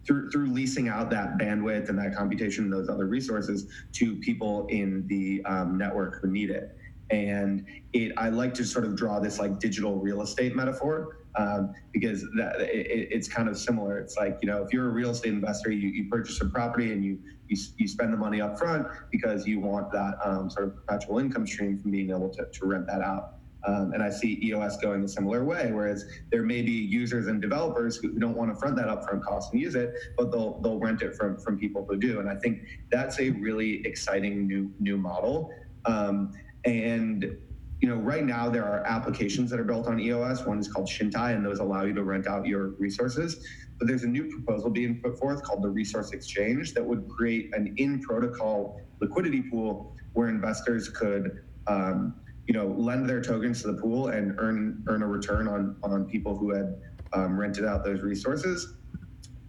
[0.07, 4.67] through through leasing out that bandwidth and that computation and those other resources to people
[4.67, 6.77] in the um, network who need it.
[7.11, 11.73] and it I like to sort of draw this like digital real estate metaphor um,
[11.91, 13.99] because that it, it's kind of similar.
[13.99, 16.91] It's like you know if you're a real estate investor, you, you purchase a property
[16.91, 20.67] and you, you you spend the money up front because you want that um, sort
[20.67, 23.35] of perpetual income stream from being able to, to rent that out.
[23.63, 27.39] Um, and I see EOS going a similar way, whereas there may be users and
[27.39, 30.79] developers who don't want to front that upfront cost and use it, but they'll they'll
[30.79, 32.19] rent it from from people who do.
[32.19, 35.53] And I think that's a really exciting new new model.
[35.85, 36.31] Um,
[36.65, 37.37] and
[37.81, 40.45] you know, right now there are applications that are built on EOS.
[40.45, 43.45] One is called Chintai, and those allow you to rent out your resources.
[43.79, 47.49] But there's a new proposal being put forth called the Resource Exchange that would create
[47.53, 51.31] an in-protocol liquidity pool where investors could,
[51.65, 52.15] um,
[52.47, 56.05] you know, lend their tokens to the pool and earn earn a return on on
[56.05, 56.75] people who had
[57.13, 58.75] um, rented out those resources.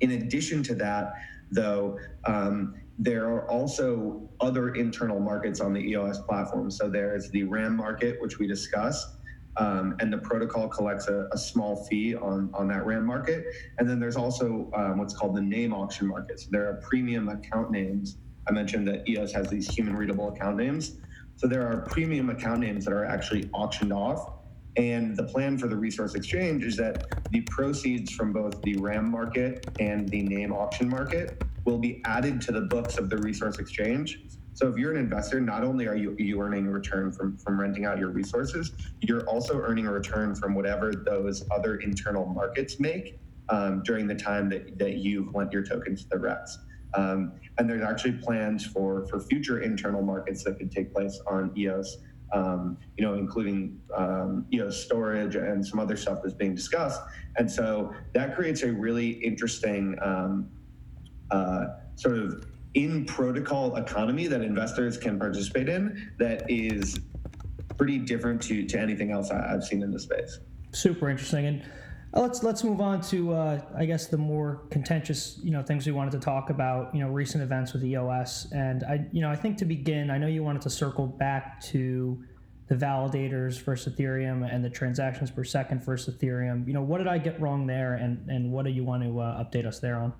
[0.00, 1.12] In addition to that,
[1.50, 6.70] though, um, there are also other internal markets on the EOS platform.
[6.70, 9.16] So there's the RAM market, which we discussed,
[9.56, 13.44] um, and the protocol collects a, a, small fee on, on that RAM market.
[13.78, 16.38] And then there's also um, what's called the name auction market.
[16.40, 18.18] So there are premium account names.
[18.48, 20.98] I mentioned that EOS has these human readable account names.
[21.36, 24.30] So there are premium account names that are actually auctioned off.
[24.76, 29.10] And the plan for the resource exchange is that the proceeds from both the RAM
[29.10, 33.58] market and the name auction market will be added to the books of the resource
[33.58, 34.20] exchange.
[34.54, 37.58] So if you're an investor, not only are you, you earning a return from, from
[37.58, 42.78] renting out your resources, you're also earning a return from whatever those other internal markets
[42.78, 46.58] make um, during the time that, that you've lent your tokens to the REX.
[46.94, 51.52] Um, and there's actually plans for, for future internal markets that could take place on
[51.56, 51.98] EOS,
[52.34, 57.00] um, you know, including um, EOS storage and some other stuff that's being discussed.
[57.36, 60.48] And so that creates a really interesting um,
[61.32, 61.66] uh,
[61.96, 67.00] sort of in protocol economy that investors can participate in that is
[67.76, 70.38] pretty different to, to anything else I, have seen in the space.
[70.72, 71.46] Super interesting.
[71.46, 71.62] And
[72.14, 75.86] uh, let's let's move on to uh, I guess the more contentious you know things
[75.86, 79.30] we wanted to talk about you know recent events with EOS and I you know
[79.30, 82.22] I think to begin I know you wanted to circle back to
[82.68, 87.06] the validators versus Ethereum and the transactions per second versus Ethereum you know what did
[87.06, 89.96] I get wrong there and and what do you want to uh, update us there
[89.96, 90.12] on?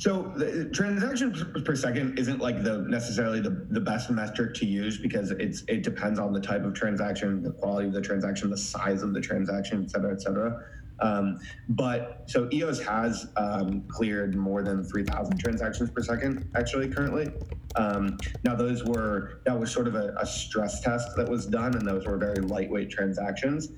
[0.00, 4.96] So the transactions per second isn't like the necessarily the, the best metric to use
[4.96, 8.56] because it's it depends on the type of transaction, the quality of the transaction, the
[8.56, 10.64] size of the transaction, et cetera, et cetera.
[11.00, 17.30] Um, but so EOS has um, cleared more than 3,000 transactions per second actually currently.
[17.76, 21.74] Um, now those were that was sort of a, a, stress test that was done,
[21.74, 23.68] and those were very lightweight transactions.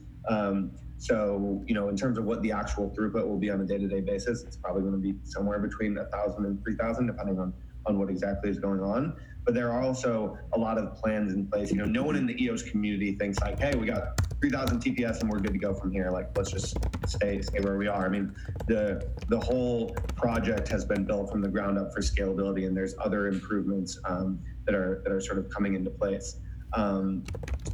[1.03, 4.03] So, you know, in terms of what the actual throughput will be on a day-to-day
[4.03, 7.53] basis, it's probably going to be somewhere between 1,000 and 3,000, depending on,
[7.87, 9.17] on what exactly is going on.
[9.45, 11.73] But there are also a lot of plans in place.
[11.73, 15.23] You know, no one in the EOS community thinks like, hey, we got 3,000 TPS
[15.23, 16.09] and we're good to go from here.
[16.13, 16.77] Like, let's just
[17.09, 18.07] stay stay where we are.
[18.07, 18.33] I mean,
[18.69, 22.95] the the whole project has been built from the ground up for scalability, and there's
[23.05, 26.37] other improvements um, that are that are sort of coming into place.
[26.75, 27.25] Um,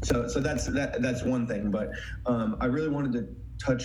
[0.02, 1.70] so, so that's that, that's one thing.
[1.70, 1.90] But
[2.26, 3.28] um, I really wanted to
[3.64, 3.84] touch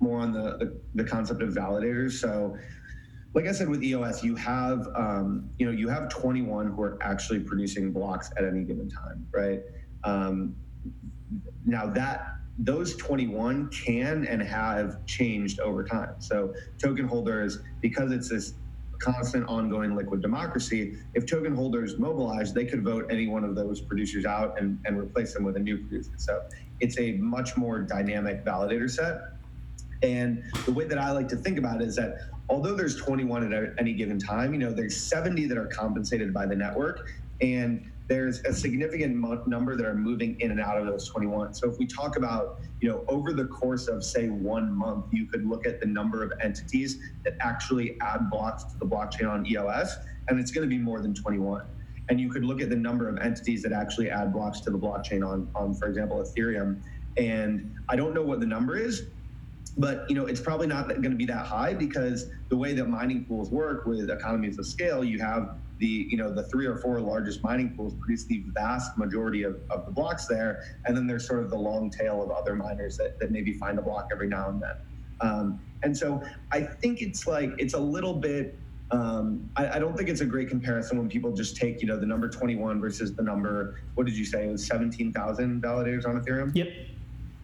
[0.00, 2.12] more on the, the, the concept of validators.
[2.12, 2.56] So,
[3.34, 6.98] like I said with EOS, you have um, you know you have 21 who are
[7.02, 9.60] actually producing blocks at any given time, right?
[10.04, 10.54] Um,
[11.64, 16.14] now that those 21 can and have changed over time.
[16.18, 18.54] So token holders, because it's this
[19.02, 23.80] constant ongoing liquid democracy, if token holders mobilize, they could vote any one of those
[23.80, 26.12] producers out and, and replace them with a new producer.
[26.16, 26.42] So
[26.80, 29.20] it's a much more dynamic validator set.
[30.02, 33.52] And the way that I like to think about it is that although there's 21
[33.52, 37.08] at any given time, you know, there's 70 that are compensated by the network.
[37.40, 41.54] And there's a significant number that are moving in and out of those 21.
[41.54, 45.26] So if we talk about, you know, over the course of say one month, you
[45.26, 49.46] could look at the number of entities that actually add blocks to the blockchain on
[49.46, 49.96] EOS,
[50.28, 51.62] and it's going to be more than 21.
[52.08, 54.78] And you could look at the number of entities that actually add blocks to the
[54.78, 56.82] blockchain on, on for example, Ethereum.
[57.16, 59.02] And I don't know what the number is,
[59.76, 62.86] but you know it's probably not going to be that high because the way that
[62.86, 66.76] mining pools work with economies of scale you have the you know the three or
[66.76, 70.64] four largest mining pools produce the vast majority of, of the blocks there.
[70.86, 73.78] And then there's sort of the long tail of other miners that, that maybe find
[73.78, 74.76] a block every now and then.
[75.20, 78.58] Um, and so i think it's like it's a little bit
[78.90, 81.98] um, I, I, don't think it's a great comparison when people just take you know
[81.98, 86.22] the number 21 versus the number what did you say it was 17,000 validators on
[86.22, 86.54] ethereum?
[86.54, 86.68] Yep.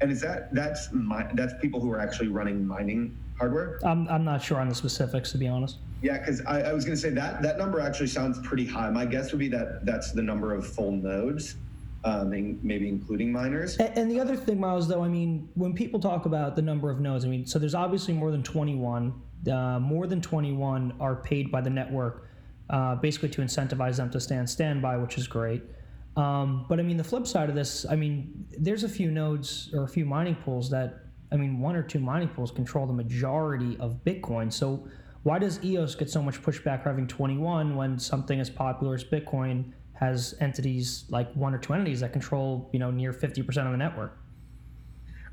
[0.03, 4.25] And is that that's my, that's people who are actually running mining hardware i'm, I'm
[4.25, 7.01] not sure on the specifics to be honest yeah, because I, I, was going to
[7.01, 8.89] say that that number actually sounds pretty high.
[8.89, 11.57] My guess would be that that's the number of full nodes.
[12.05, 13.77] um, maybe including miners.
[13.79, 16.91] And, and, the other thing, Myles, though, I mean, when people talk about the number
[16.91, 19.13] of nodes, I mean, so there's obviously more than 21.
[19.51, 22.29] Uh, more than 21 are paid by the network,
[22.71, 25.63] uh, basically to incentivize them to stand standby, which is great.
[26.17, 29.71] Um, but I mean, the flip side of this, I mean, there's a few nodes
[29.73, 31.01] or a few mining pools that,
[31.31, 34.53] I mean, one or two mining pools control the majority of Bitcoin.
[34.53, 34.89] So
[35.23, 39.05] why does EOS get so much pushback for having 21 when something as popular as
[39.05, 43.73] Bitcoin has entities like one or two entities that control, you know, near 50% of
[43.73, 44.19] the network?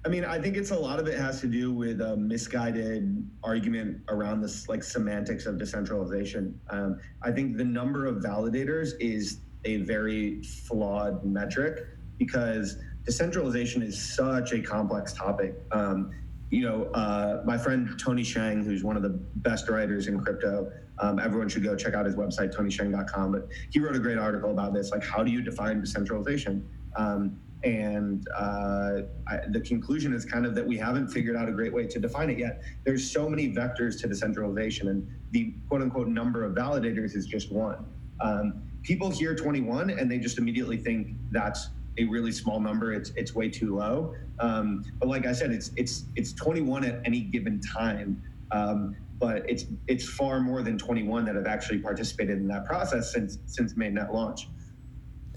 [0.05, 3.27] I mean, I think it's a lot of it has to do with a misguided
[3.43, 6.59] argument around this like semantics of decentralization.
[6.69, 11.87] Um, I think the number of validators is a very flawed metric
[12.19, 15.55] because decentralization is such a complex topic.
[15.71, 16.11] Um,
[16.49, 20.71] you know, uh, my friend Tony Sheng, who's one of the best writers in crypto,
[20.99, 23.31] um, everyone should go check out his website, tonysheng.com.
[23.31, 26.67] But he wrote a great article about this, like how do you define decentralization?
[26.95, 31.51] Um, and uh, I, the conclusion is kind of that we haven't figured out a
[31.51, 32.61] great way to define it yet.
[32.83, 37.51] There's so many vectors to decentralization, and the quote unquote number of validators is just
[37.51, 37.85] one.
[38.21, 42.93] Um, people hear 21 and they just immediately think that's a really small number.
[42.93, 44.15] It's it's way too low.
[44.39, 48.21] Um, but like I said, it's it's it's 21 at any given time.
[48.51, 53.13] Um, but it's it's far more than 21 that have actually participated in that process
[53.13, 54.47] since since mainnet launch.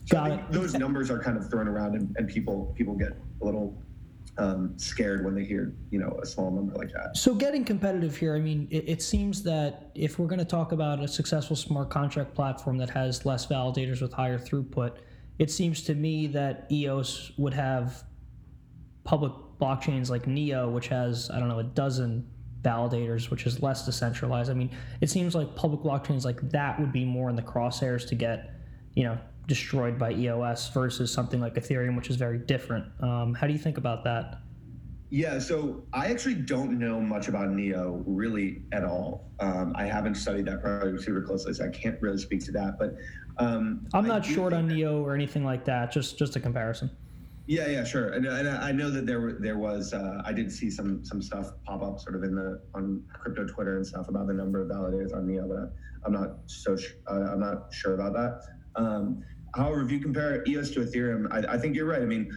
[0.07, 0.41] So Got it.
[0.51, 3.81] those numbers are kind of thrown around, and, and people people get a little
[4.39, 7.17] um, scared when they hear you know a small number like that.
[7.17, 10.73] So getting competitive here, I mean, it, it seems that if we're going to talk
[10.73, 14.97] about a successful smart contract platform that has less validators with higher throughput,
[15.39, 18.05] it seems to me that EOS would have
[19.05, 22.29] public blockchains like Neo, which has I don't know a dozen
[22.63, 24.51] validators, which is less decentralized.
[24.51, 24.71] I mean,
[25.01, 28.51] it seems like public blockchains like that would be more in the crosshairs to get,
[28.95, 32.87] you know, destroyed by EOS versus something like Ethereum, which is very different.
[33.01, 34.41] Um, how do you think about that?
[35.11, 39.31] Yeah, so I actually don't know much about Neo really at all.
[39.41, 42.79] Um, I haven't studied that project super closely, so I can't really speak to that.
[42.79, 42.97] But
[43.39, 45.93] um, I'm not short on Neo or anything like that.
[45.93, 46.91] Just just a comparison.
[47.47, 48.09] Yeah, yeah, sure.
[48.11, 51.53] And, and I know that there there was uh, I did see some some stuff
[51.65, 54.69] pop up sort of in the on crypto Twitter and stuff about the number of
[54.69, 55.73] validators on Neo, but
[56.05, 56.77] I'm not so
[57.11, 58.43] uh, I'm not sure about that.
[58.77, 59.25] Um,
[59.55, 62.03] however, if you compare EOS to Ethereum, I, I think you're right.
[62.03, 62.31] I mean,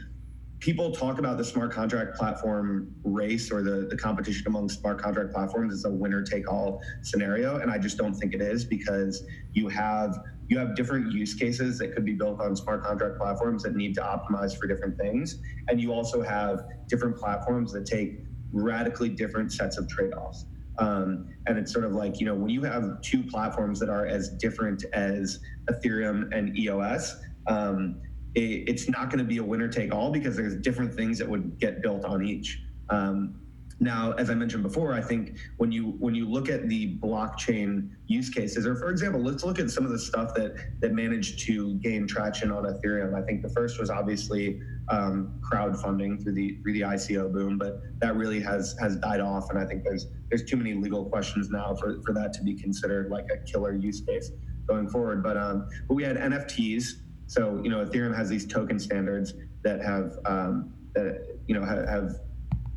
[0.62, 5.34] people talk about the smart contract platform race or the, the competition among smart contract
[5.34, 7.58] platforms as a winner take all scenario.
[7.58, 10.16] And I just don't think it is because you have
[10.50, 13.96] you have different use cases that could be built on smart contract platforms that need
[13.96, 15.40] to optimize for different things.
[15.70, 18.20] And you also have different platforms that take
[18.52, 20.46] radically different sets of trade-offs.
[20.78, 24.06] Um, and it's sort of like, you know, when you have two platforms that are
[24.06, 25.40] as different as
[25.72, 27.16] Ethereum and EOS,
[27.48, 28.02] um,
[28.36, 31.28] it, it's not going to be a winner take all because there's different things that
[31.28, 32.62] would get built on each.
[32.90, 33.42] Um,
[33.82, 37.90] now, as I mentioned before, I think when you when you look at the blockchain
[38.06, 41.40] use cases, or for example, let's look at some of the stuff that that managed
[41.48, 43.16] to gain traction on Ethereum.
[43.16, 47.82] I think the first was obviously um, crowdfunding through the through the ICO boom, but
[48.00, 51.50] that really has has died off, and I think there's there's too many legal questions
[51.50, 54.30] now for, for that to be considered like a killer use case
[54.68, 55.24] going forward.
[55.24, 57.02] But um, but we had NFTs.
[57.32, 61.88] So you know, Ethereum has these token standards that have um, that you know have,
[61.88, 62.20] have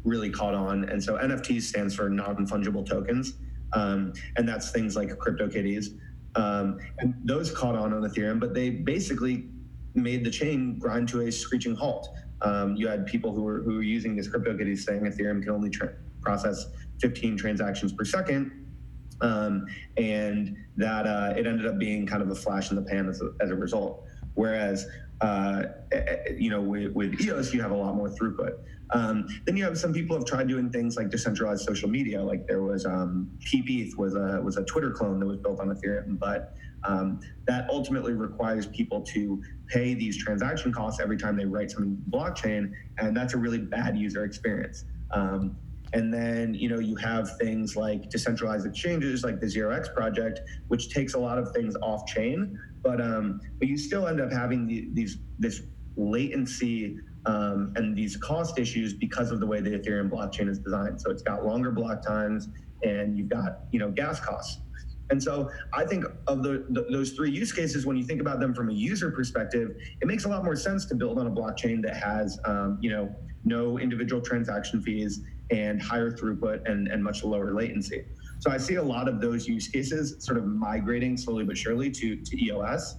[0.04, 0.88] really caught on.
[0.88, 3.34] And so NFT stands for non fungible tokens.
[3.72, 5.98] Um, and that's things like CryptoKitties.
[6.36, 9.48] Um, and those caught on on Ethereum, but they basically
[9.94, 12.10] made the chain grind to a screeching halt.
[12.42, 15.70] Um, you had people who were who were using these CryptoKitties saying Ethereum can only
[15.70, 16.66] tra- process
[17.00, 18.52] 15 transactions per second,
[19.20, 23.08] um, and that uh, it ended up being kind of a flash in the pan
[23.08, 24.04] as a, as a result.
[24.34, 24.86] Whereas,
[25.20, 28.52] uh, eh, eh, you know, with, with EOS, you have a lot more throughput.
[28.92, 32.22] Um, then you have some people have tried doing things like decentralized social media.
[32.22, 35.68] Like there was um, PeepETH was a was a Twitter clone that was built on
[35.68, 36.54] Ethereum, but
[36.84, 41.96] um, that ultimately requires people to pay these transaction costs every time they write something
[42.10, 44.84] blockchain, and that's a really bad user experience.
[45.12, 45.56] Um,
[45.94, 50.40] and then you know you have things like decentralized exchanges, like the Zero X project,
[50.68, 54.30] which takes a lot of things off chain, but um, but you still end up
[54.30, 55.62] having the, these this
[55.96, 61.00] latency um, and these cost issues because of the way the Ethereum blockchain is designed.
[61.00, 62.48] So it's got longer block times,
[62.82, 64.60] and you've got you know gas costs.
[65.10, 68.40] And so I think of the, the, those three use cases, when you think about
[68.40, 71.30] them from a user perspective, it makes a lot more sense to build on a
[71.30, 73.14] blockchain that has um, you know
[73.44, 75.20] no individual transaction fees
[75.50, 78.04] and higher throughput and, and much lower latency.
[78.38, 81.90] So I see a lot of those use cases sort of migrating slowly but surely
[81.90, 82.96] to, to EOS.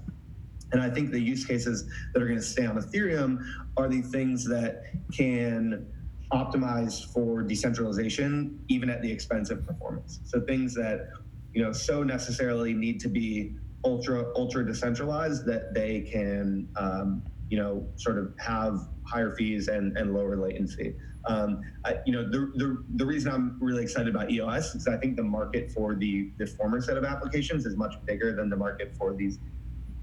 [0.71, 3.45] And I think the use cases that are going to stay on Ethereum
[3.77, 4.83] are the things that
[5.15, 5.85] can
[6.33, 10.19] optimize for decentralization, even at the expense of performance.
[10.25, 11.09] So things that
[11.53, 17.57] you know so necessarily need to be ultra ultra decentralized that they can um, you
[17.57, 20.95] know sort of have higher fees and, and lower latency.
[21.27, 24.97] Um, I, you know the, the the reason I'm really excited about EOS is I
[24.97, 28.55] think the market for the the former set of applications is much bigger than the
[28.55, 29.39] market for these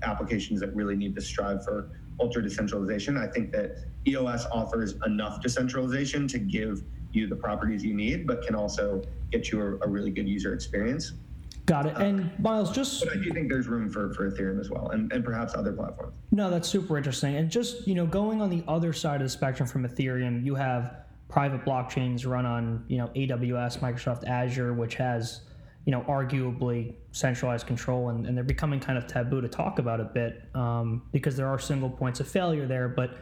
[0.02, 1.90] applications that really need to strive for
[2.20, 3.16] ultra decentralization.
[3.16, 3.76] I think that
[4.06, 6.82] EOS offers enough decentralization to give
[7.12, 10.54] you the properties you need, but can also get you a, a really good user
[10.54, 11.12] experience.
[11.66, 11.96] Got it.
[11.96, 15.12] And Myles, just But I do think there's room for, for Ethereum as well, and,
[15.12, 16.14] and perhaps other platforms.
[16.32, 17.36] no, that's super interesting.
[17.36, 20.54] And just you know, going on the other side of the spectrum from Ethereum, you
[20.56, 20.96] have
[21.28, 25.42] private blockchains run on you know AWS, Microsoft Azure, which has
[25.84, 30.00] you know arguably centralized control, and, and they're becoming kind of taboo to talk about
[30.00, 32.88] a bit um, because there are single points of failure there.
[32.88, 33.18] But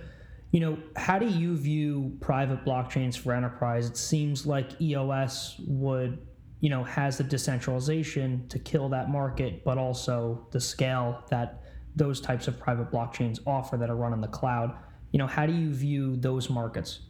[0.51, 3.86] you know, how do you view private blockchains for enterprise?
[3.86, 6.26] It seems like EOS would
[6.61, 11.62] you know has the decentralization to kill that market, but also the scale that
[11.96, 14.74] those types of private blockchains offer that are run in the cloud.
[15.12, 17.00] You know, how do you view those markets?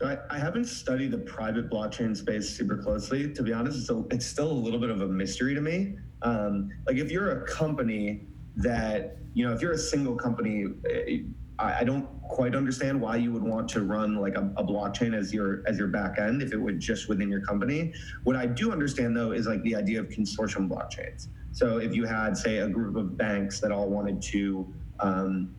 [0.00, 3.32] So I, I haven't studied the private blockchain space super closely.
[3.32, 5.96] To be honest, it's, a, it's still a little bit of a mystery to me.
[6.22, 11.18] Um, like if you're a company that, you know, if you're a single company, eh,
[11.60, 15.14] I, I don't quite understand why you would want to run like a, a blockchain
[15.14, 17.92] as your as your back end if it were just within your company.
[18.24, 21.28] What I do understand though is like the idea of consortium blockchains.
[21.52, 25.54] So if you had, say, a group of banks that all wanted to um,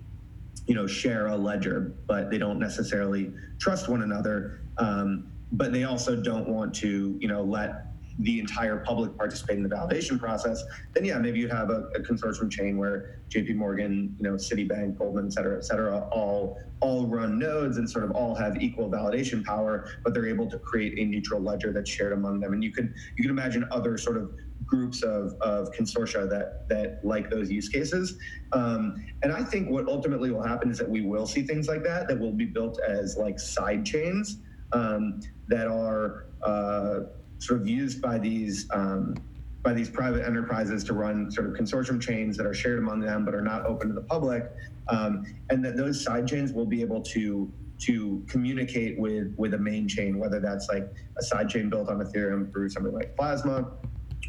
[0.67, 5.83] you know share a ledger but they don't necessarily trust one another um, but they
[5.83, 10.64] also don't want to you know let the entire public participate in the validation process
[10.93, 14.97] then yeah maybe you'd have a, a consortium chain where jp morgan you know citibank
[14.97, 18.89] goldman et cetera et cetera all all run nodes and sort of all have equal
[18.89, 22.64] validation power but they're able to create a neutral ledger that's shared among them and
[22.64, 24.32] you could you can imagine other sort of
[24.66, 28.18] groups of, of consortia that that like those use cases.
[28.53, 31.84] Um, and I think what ultimately will happen is that we will see things like
[31.84, 34.39] that that will be built as like side chains
[34.72, 37.01] um, that are uh,
[37.41, 39.15] sort of used by these um,
[39.63, 43.25] by these private enterprises to run sort of consortium chains that are shared among them
[43.25, 44.51] but are not open to the public,
[44.87, 49.57] um, and that those side chains will be able to to communicate with with a
[49.57, 50.87] main chain, whether that's like
[51.19, 53.71] a side chain built on Ethereum through something like Plasma,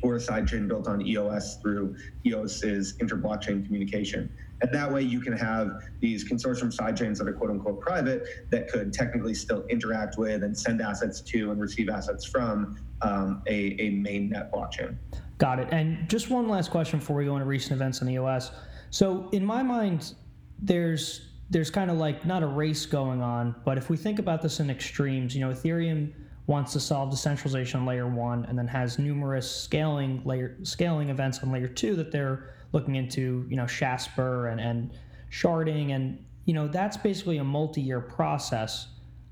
[0.02, 1.96] or a sidechain built on EOS through
[2.26, 4.30] EOS's inter-blockchain communication.
[4.60, 8.68] And that way you can have these consortium sidechains that are quote unquote private that
[8.68, 13.76] could technically still interact with and send assets to and receive assets from um, a,
[13.80, 14.96] a main net blockchain.
[15.38, 15.68] Got it.
[15.72, 18.52] And just one last question before we go into recent events on EOS.
[18.90, 20.14] So in my mind,
[20.60, 24.40] there's there's kind of like not a race going on, but if we think about
[24.40, 26.12] this in extremes, you know, Ethereum
[26.46, 31.38] wants to solve decentralization on layer one and then has numerous scaling layer scaling events
[31.40, 34.90] on layer two that they're looking into you know shasper and, and
[35.30, 35.94] sharding.
[35.94, 38.88] And you know that's basically a multi-year process.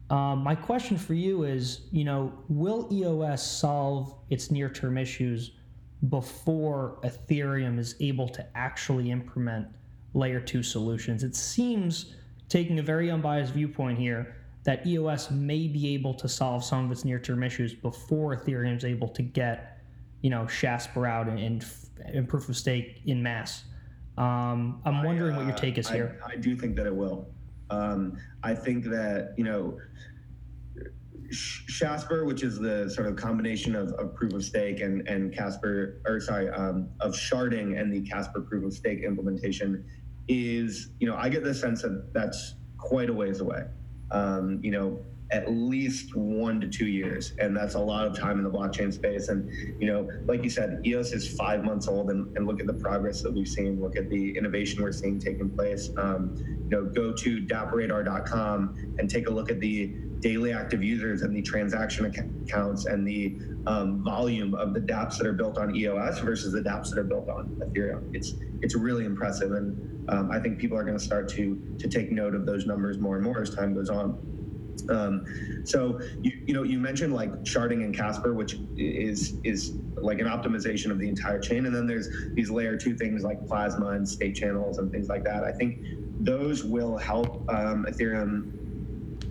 [0.08, 5.52] Um, my question for you is you know will eos solve its near-term issues
[6.08, 9.66] before ethereum is able to actually implement
[10.14, 11.24] layer two solutions?
[11.24, 12.14] It seems
[12.48, 16.92] taking a very unbiased viewpoint here that EOS may be able to solve some of
[16.92, 19.78] its near-term issues before Ethereum is able to get,
[20.20, 21.66] you know, Shasper out and, and,
[22.04, 23.64] and proof of stake in mass.
[24.18, 26.20] Um, I'm wondering I, uh, what your take is I, here.
[26.26, 27.28] I do think that it will.
[27.70, 29.78] Um, I think that you know.
[31.32, 36.02] Shasper, which is the sort of combination of, of proof of stake and, and Casper,
[36.04, 39.84] or sorry, um, of sharding and the Casper proof of stake implementation,
[40.26, 43.62] is you know I get the sense that that's quite a ways away
[44.12, 44.98] um, you know,
[45.32, 47.34] at least one to two years.
[47.38, 49.28] And that's a lot of time in the blockchain space.
[49.28, 49.48] And,
[49.80, 52.74] you know, like you said, EOS is five months old and, and look at the
[52.74, 55.90] progress that we've seen, look at the innovation we're seeing taking place.
[55.96, 61.22] Um, you know, go to dappradar.com and take a look at the daily active users
[61.22, 62.12] and the transaction
[62.48, 66.60] accounts and the um, volume of the dApps that are built on EOS versus the
[66.60, 68.04] dApps that are built on Ethereum.
[68.12, 69.76] It's it's really impressive, and
[70.08, 72.98] um, I think people are going to start to to take note of those numbers
[72.98, 74.18] more and more as time goes on.
[74.90, 75.24] Um,
[75.64, 80.26] so you, you know you mentioned like sharding and Casper, which is is like an
[80.26, 84.08] optimization of the entire chain, and then there's these layer two things like Plasma and
[84.08, 85.44] state channels and things like that.
[85.44, 85.80] I think
[86.18, 88.42] those will help um, Ethereum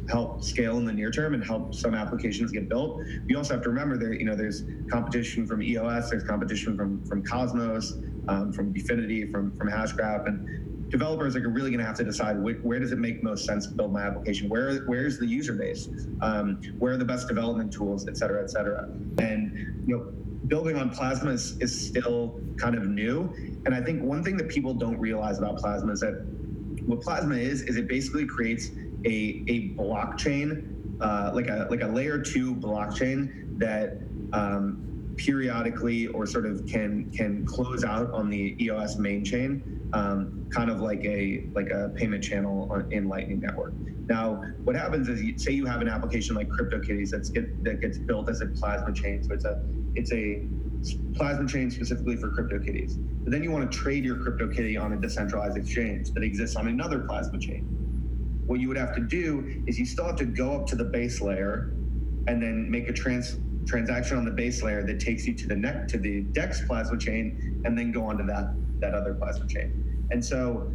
[0.09, 2.97] help scale in the near term and help some applications get built.
[3.29, 7.03] You also have to remember there, you know, there's competition from EOS, there's competition from
[7.09, 7.93] from Cosmos,
[8.29, 10.41] um, from Dfinity, from from Hashgraph, and
[10.91, 13.67] developers are really going to have to decide wh- where does it make most sense
[13.69, 15.89] to build my application, where where's the user base,
[16.21, 18.81] um, where are the best development tools, et cetera, et cetera,
[19.19, 19.51] and
[19.87, 20.03] you know.
[20.47, 23.31] Building on Plasma is, is still kind of new.
[23.65, 26.15] And I think one thing that people don't realize about Plasma is that
[26.85, 28.69] what Plasma is, is it basically creates
[29.05, 33.97] a, a blockchain, uh, like a like a layer two blockchain that
[34.33, 40.45] um, periodically or sort of can can close out on the EOS main chain, um,
[40.49, 43.73] kind of like a like a payment channel on, in Lightning Network.
[44.07, 47.79] Now, what happens is, you, say you have an application like CryptoKitties that's get, that
[47.79, 49.61] gets built as a Plasma chain, so it's a
[49.95, 50.47] it's a
[51.13, 52.97] plasma chain specifically for CryptoKitties.
[53.23, 56.67] But then you want to trade your CryptoKitty on a decentralized exchange that exists on
[56.67, 57.78] another plasma chain.
[58.49, 60.83] What you would have to do is you still have to go up to the
[60.83, 61.71] base layer
[62.25, 63.37] and then make a trans
[63.67, 66.97] transaction on the base layer that takes you to the neck to the DEX plasma
[66.97, 70.07] chain and then go onto that that other plasma chain.
[70.09, 70.71] And so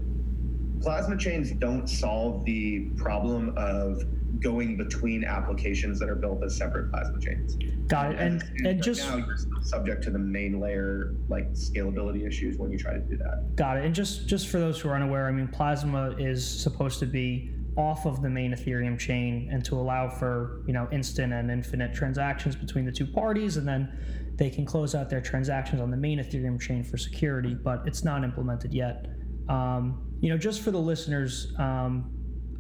[0.81, 4.05] plasma chains don't solve the problem of
[4.39, 7.57] going between applications that are built as separate plasma chains.
[7.89, 8.21] Got it.
[8.21, 12.57] And and, right just now you're still subject to the main layer like scalability issues
[12.57, 13.57] when you try to do that.
[13.57, 13.85] got it.
[13.85, 17.51] And just just for those who are unaware, I mean, Plasma is supposed to be
[17.77, 21.95] off of the main Ethereum chain and to allow for you know instant and infinite
[21.95, 23.93] transactions between the two parties, and then
[24.37, 27.55] they can close out their transactions on the main Ethereum chain for security.
[27.55, 29.07] But it's not implemented yet.
[29.49, 32.11] Um, you know, just for the listeners, um,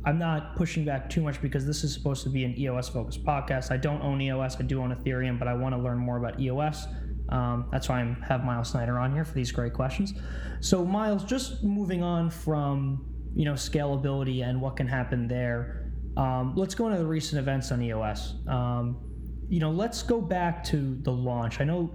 [0.05, 3.25] I'm not pushing back too much because this is supposed to be an EOS focused
[3.25, 3.71] podcast.
[3.71, 6.39] I don't own EOS, I do own Ethereum, but I want to learn more about
[6.39, 6.87] EOS.
[7.31, 10.13] Um, that's why I have Myles Snider on here for these great questions.
[10.61, 16.55] So, Myles, just moving on from you know scalability and what can happen there, um,
[16.57, 18.35] let's go into the recent events on EOS.
[18.49, 18.99] Um,
[19.49, 21.61] you know, let's go back to the launch.
[21.61, 21.95] I know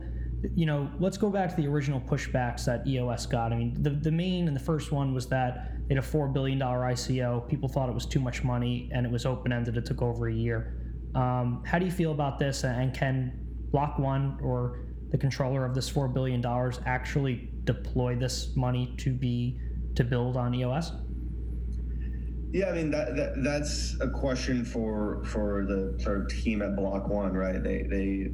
[0.55, 3.51] you know, let's go back to the original pushbacks that EOS got.
[3.51, 6.31] I mean, the, the main and the first one was that they had a $4
[6.31, 7.47] billion ICO.
[7.49, 9.77] People thought it was too much money and it was open ended.
[9.77, 10.75] It took over a year.
[11.15, 12.63] Um, how do you feel about this?
[12.63, 13.33] And can
[13.71, 16.45] Block One or the controller of this $4 billion
[16.85, 19.59] actually deploy this money to be
[19.95, 20.91] to build on EOS?
[22.51, 26.75] Yeah, I mean that, that that's a question for for the sort of team at
[26.75, 27.61] Block One, right?
[27.61, 28.31] They they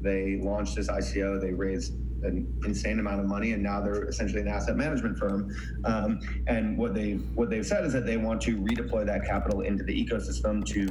[0.00, 1.40] they launched this ICO.
[1.40, 5.54] They raised an insane amount of money, and now they're essentially an asset management firm.
[5.84, 9.60] Um, and what they what they've said is that they want to redeploy that capital
[9.60, 10.86] into the ecosystem to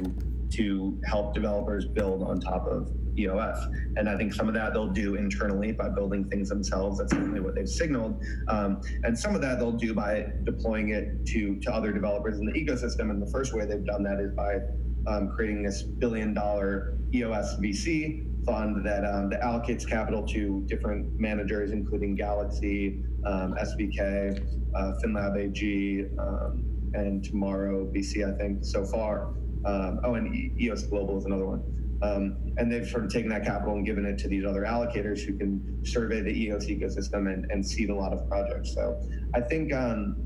[0.56, 2.88] to help developers build on top of
[3.18, 3.58] EOS.
[3.96, 6.98] And I think some of that they'll do internally by building things themselves.
[6.98, 8.22] That's certainly what they've signaled.
[8.48, 12.46] Um, and some of that they'll do by deploying it to to other developers in
[12.46, 13.10] the ecosystem.
[13.10, 14.60] And the first way they've done that is by
[15.06, 21.18] um, creating this billion dollar EOS VC fund that, um, that allocates capital to different
[21.18, 24.40] managers, including Galaxy, um, SVK,
[24.74, 29.28] uh, FinLab AG, um, and Tomorrow BC, I think, so far.
[29.64, 31.62] Um, oh, and EOS Global is another one.
[32.02, 35.20] Um, and they've sort of taken that capital and given it to these other allocators
[35.20, 38.74] who can survey the EOS ecosystem and, and seed a lot of projects.
[38.74, 39.00] So
[39.34, 40.16] I think um,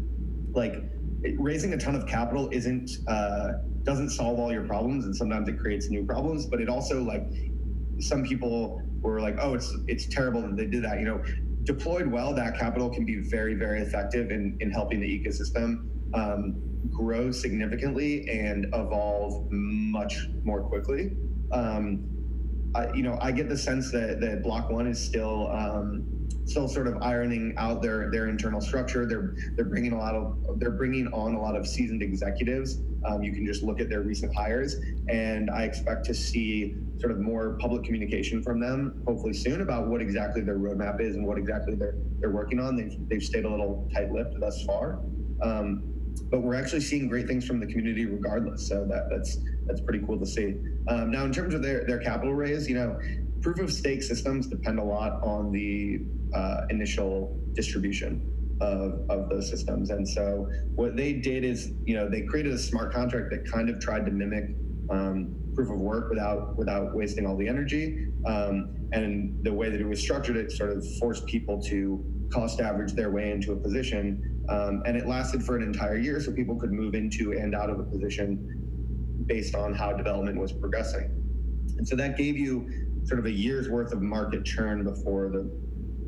[0.53, 0.83] like
[1.39, 3.53] raising a ton of capital isn't uh,
[3.83, 6.47] doesn't solve all your problems, and sometimes it creates new problems.
[6.47, 7.27] But it also like
[7.99, 10.99] some people were like, oh, it's it's terrible that they did that.
[10.99, 11.23] You know,
[11.65, 16.61] deployed well, that capital can be very very effective in in helping the ecosystem um,
[16.91, 21.13] grow significantly and evolve much more quickly.
[21.55, 22.05] Um,
[22.75, 26.05] I, you know, I get the sense that that Block One is still um,
[26.45, 29.07] still sort of ironing out their their internal structure.
[29.07, 32.81] They're they're bringing a lot of they're bringing on a lot of seasoned executives.
[33.07, 34.77] Um, you can just look at their recent hires,
[35.09, 39.89] and I expect to see sort of more public communication from them hopefully soon about
[39.89, 42.77] what exactly their roadmap is and what exactly they're they're working on.
[42.77, 45.01] They've they've stayed a little tight-lipped thus far.
[45.43, 45.85] Um,
[46.31, 48.67] but we're actually seeing great things from the community regardless.
[48.67, 50.55] So that that's that's pretty cool to see.
[50.89, 52.99] Um, now, in terms of their their capital raise, you know,
[53.41, 56.01] proof of stake systems depend a lot on the
[56.35, 59.91] uh, initial distribution of, of those systems.
[59.91, 63.69] And so what they did is, you know, they created a smart contract that kind
[63.69, 64.45] of tried to mimic
[64.91, 68.09] um, proof of work without without wasting all the energy.
[68.27, 72.61] Um, and the way that it was structured, it sort of forced people to cost
[72.61, 74.45] average their way into a position.
[74.49, 77.71] Um, and it lasted for an entire year, so people could move into and out
[77.71, 78.64] of a position
[79.27, 81.11] based on how development was progressing.
[81.79, 82.69] And so that gave you
[83.05, 85.51] sort of a year's worth of market churn before the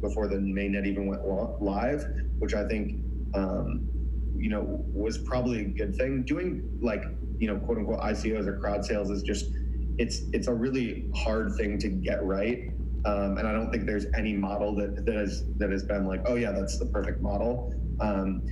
[0.00, 1.22] before the mainnet even went
[1.60, 2.04] live,
[2.38, 3.02] which I think
[3.34, 3.88] um,
[4.36, 6.22] you know was probably a good thing.
[6.24, 7.04] Doing like
[7.38, 9.46] you know quote unquote ICOs or crowd sales is just
[9.98, 12.70] it's it's a really hard thing to get right.
[13.04, 16.22] Um, and I don't think there's any model that, that has that has been like,
[16.26, 17.72] oh yeah, that's the perfect model.
[18.00, 18.42] Um,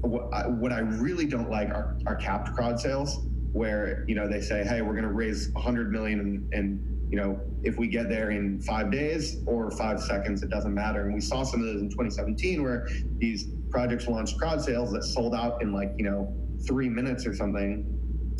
[0.00, 4.28] what, I, what I really don't like are, are capped crowd sales, where you know
[4.28, 7.86] they say, hey, we're going to raise 100 million, and, and you know if we
[7.86, 11.04] get there in five days or five seconds, it doesn't matter.
[11.04, 12.88] And we saw some of those in 2017, where
[13.18, 16.34] these projects launched crowd sales that sold out in like you know
[16.66, 17.86] three minutes or something,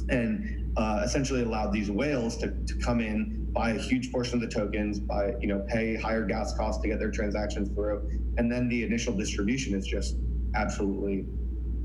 [0.08, 4.40] and uh, essentially allowed these whales to, to come in, buy a huge portion of
[4.40, 8.08] the tokens, buy you know pay higher gas costs to get their transactions through,
[8.38, 10.16] and then the initial distribution is just
[10.54, 11.26] absolutely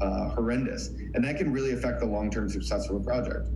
[0.01, 3.47] uh, horrendous, and that can really affect the long-term success of a project.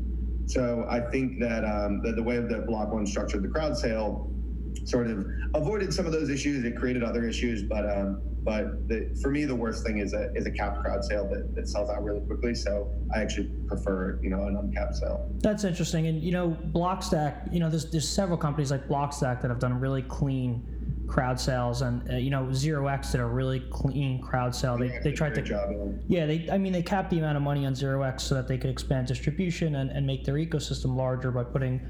[0.48, 4.32] So I think that um, the, the way that Block One structured the crowd sale
[4.86, 6.64] sort of avoided some of those issues.
[6.66, 10.34] It created other issues, but um, but the, for me, the worst thing is a
[10.34, 12.56] is a capped crowd sale that, that sells out really quickly.
[12.56, 15.30] So I actually prefer you know an uncapped sale.
[15.40, 17.54] That's interesting, and you know Blockstack.
[17.54, 20.66] You know, there's there's several companies like Blockstack that have done really clean
[21.12, 24.98] crowd sales and uh, you know zero x did a really clean crowd sale they,
[25.04, 25.70] they tried to job,
[26.08, 28.48] yeah they i mean they capped the amount of money on zero x so that
[28.48, 31.82] they could expand distribution and, and make their ecosystem larger by putting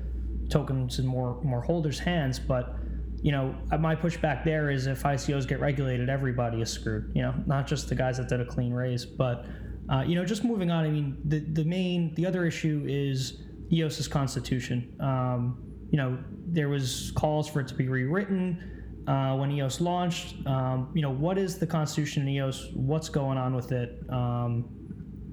[0.52, 2.38] tokens in more more holders hands.
[2.38, 2.76] But
[3.24, 7.36] you know my pushback there is if icos get regulated everybody is screwed you know
[7.46, 9.06] not just the guys that did a clean raise.
[9.06, 9.46] But
[9.90, 13.44] uh, you know just moving on i mean the the main the other issue is
[13.72, 14.94] eos's constitution.
[15.00, 16.18] Um, you know
[16.48, 20.36] there was calls for it to be rewritten uh, when EOS launched.
[20.46, 22.70] Um, you know, what is the constitution in EOS?
[22.74, 24.00] What's going on with it?
[24.10, 24.70] Um,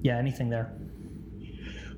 [0.03, 0.79] yeah, anything there?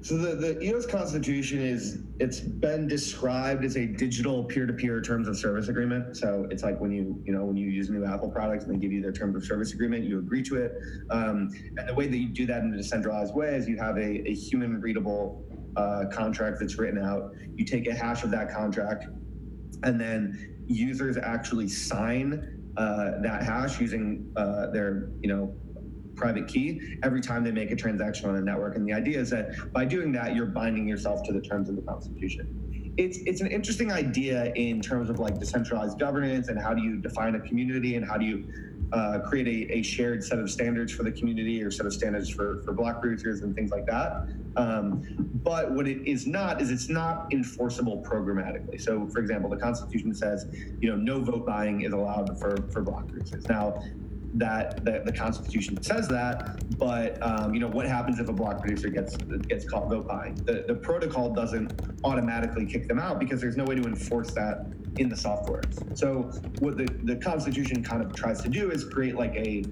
[0.03, 5.37] So the, the EOS constitution is it's been described as a digital peer-to-peer terms of
[5.37, 6.16] service agreement.
[6.16, 8.79] So it's like when you you know when you use new Apple products and they
[8.79, 10.73] give you their terms of service agreement, you agree to it.
[11.11, 13.99] Um, and the way that you do that in a decentralized way is you have
[13.99, 15.45] a, a human readable
[15.77, 17.35] uh, contract that's written out.
[17.55, 19.05] You take a hash of that contract,
[19.83, 22.47] and then users actually sign
[22.77, 25.55] uh, that hash using uh, their, you know,
[26.16, 28.77] private key every time they make a transaction on a network.
[28.77, 31.77] And the idea is that by doing that, you're binding yourself to the terms of
[31.77, 32.47] the Constitution.
[33.01, 36.98] It's it's an interesting idea in terms of like decentralized governance and how do you
[36.98, 38.44] define a community and how do you
[38.92, 42.28] uh, create a, a, shared set of standards for the community or set of standards
[42.28, 44.26] for, for block producers and things like that.
[44.57, 45.07] Um,
[45.44, 48.80] but what it is not is it's not enforceable programmatically.
[48.80, 50.46] So, for example, the Constitution says,
[50.80, 53.48] you know, no vote buying is allowed for, for block producers.
[53.48, 53.80] Now,
[54.35, 58.61] that, that the Constitution says that, but um, you know what happens if a block
[58.61, 60.35] producer gets gets caught vote buying?
[60.35, 61.72] The, the protocol doesn't
[62.05, 64.66] automatically kick them out because there's no way to enforce that
[64.99, 65.62] in the software.
[65.95, 69.64] So what the, the Constitution kind of tries to do is create like a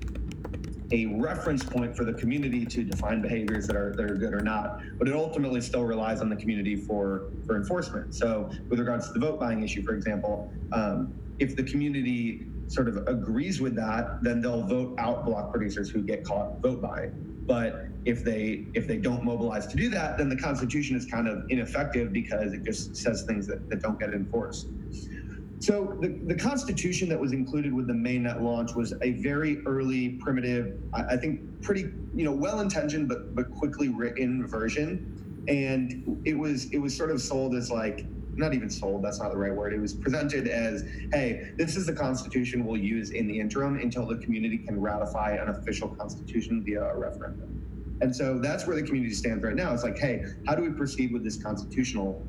[0.90, 4.40] a reference point for the community to define behaviors that are that are good or
[4.40, 4.80] not.
[4.98, 8.14] But it ultimately still relies on the community for for enforcement.
[8.14, 12.88] So with regards to the vote buying issue, for example, um, if the community sort
[12.88, 17.12] of agrees with that, then they'll vote out block producers who get caught vote buying.
[17.46, 21.26] But if they if they don't mobilize to do that, then the Constitution is kind
[21.26, 24.68] of ineffective because it just says things that, that don't get enforced.
[25.60, 30.10] So the, the Constitution that was included with the mainnet launch was a very early,
[30.20, 35.44] primitive, I, I think pretty, you know, well-intentioned but but quickly written version.
[35.48, 38.04] And it was it was sort of sold as like
[38.39, 39.72] not even sold, that's not the right word.
[39.72, 44.07] It was presented as, hey, this is the constitution we'll use in the interim until
[44.07, 47.99] the community can ratify an official constitution via a referendum.
[48.01, 49.72] And so that's where the community stands right now.
[49.74, 52.24] It's like, hey, how do we proceed with this constitutional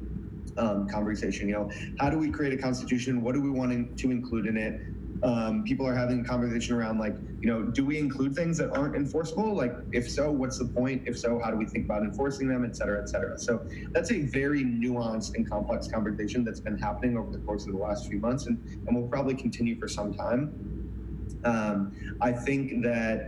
[0.58, 1.48] um, conversation?
[1.48, 3.22] You know, how do we create a constitution?
[3.22, 4.82] What do we want to include in it?
[5.24, 8.76] Um, people are having a conversation around like, you know, do we include things that
[8.78, 9.56] aren't enforceable?
[9.56, 11.04] Like, if so, what's the point?
[11.06, 13.38] If so, how do we think about enforcing them, et cetera, et cetera?
[13.38, 13.62] So
[13.94, 17.80] that's a very nuanced and complex conversation that's been happening over the course of the
[17.80, 20.54] last few months and, and will probably continue for some time.
[21.46, 23.24] Um, I think that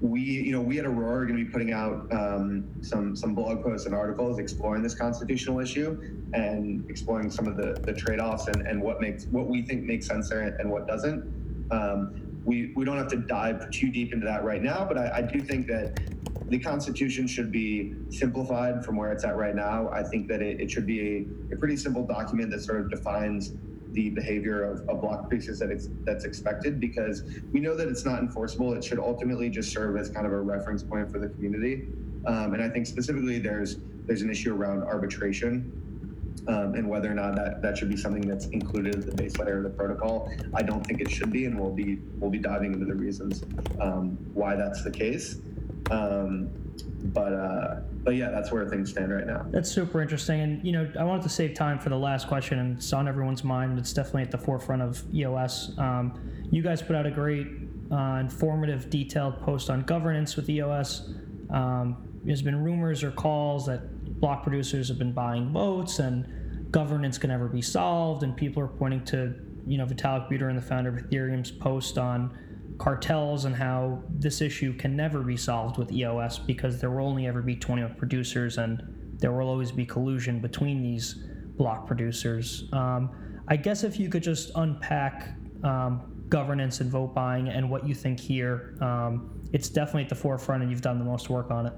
[0.00, 3.34] we, you know, we at Aurora are going to be putting out um, some some
[3.34, 5.96] blog posts and articles exploring this constitutional issue
[6.34, 10.06] and exploring some of the, the trade-offs and, and what makes what we think makes
[10.06, 11.24] sense there and what doesn't.
[11.70, 15.16] Um, we, we don't have to dive too deep into that right now, but I,
[15.16, 16.00] I do think that
[16.48, 19.88] the Constitution should be simplified from where it's at right now.
[19.90, 22.90] I think that it, it should be a, a pretty simple document that sort of
[22.90, 23.52] defines
[23.92, 28.04] the behavior of, of block pieces that it's, that's expected because we know that it's
[28.04, 28.74] not enforceable.
[28.74, 31.88] It should ultimately just serve as kind of a reference point for the community.
[32.26, 35.72] Um, and I think specifically there's there's an issue around arbitration
[36.48, 39.36] um, and whether or not that, that should be something that's included as the base
[39.38, 40.30] layer of the protocol.
[40.54, 43.44] I don't think it should be, and we'll be we'll be diving into the reasons
[43.80, 45.38] um, why that's the case.
[45.90, 46.50] Um,
[47.12, 49.44] but uh, but yeah, that's where things stand right now.
[49.50, 50.40] That's super interesting.
[50.40, 53.08] And, you know, I wanted to save time for the last question, and it's on
[53.08, 53.76] everyone's mind.
[53.80, 55.76] It's definitely at the forefront of EOS.
[55.76, 56.18] Um,
[56.52, 57.48] you guys put out a great,
[57.90, 61.08] uh, informative, detailed post on governance with EOS.
[61.50, 63.80] Um, there's been rumors or calls that
[64.20, 68.22] block producers have been buying votes and governance can never be solved.
[68.22, 69.34] And people are pointing to,
[69.66, 72.36] you know, Vitalik Buterin, the founder of Ethereum's post on
[72.78, 77.26] cartels and how this issue can never be solved with EOS because there will only
[77.26, 78.82] ever be 21 producers and
[79.18, 81.14] there will always be collusion between these
[81.56, 82.68] block producers.
[82.72, 83.10] Um,
[83.48, 87.94] I guess if you could just unpack um, governance and vote buying and what you
[87.94, 91.66] think here, um, it's definitely at the forefront and you've done the most work on
[91.66, 91.72] it.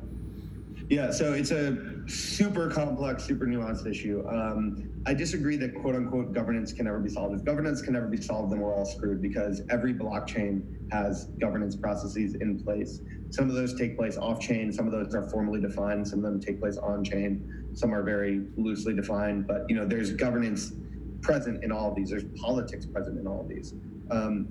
[0.89, 1.77] Yeah, so it's a
[2.09, 4.25] super complex, super nuanced issue.
[4.29, 7.35] Um, I disagree that quote unquote governance can never be solved.
[7.39, 11.77] If governance can never be solved, then we're all screwed because every blockchain has governance
[11.77, 13.01] processes in place.
[13.31, 16.25] Some of those take place off chain, some of those are formally defined, some of
[16.25, 20.73] them take place on chain, some are very loosely defined, but you know, there's governance
[21.21, 23.75] present in all of these, there's politics present in all of these.
[24.11, 24.49] Um,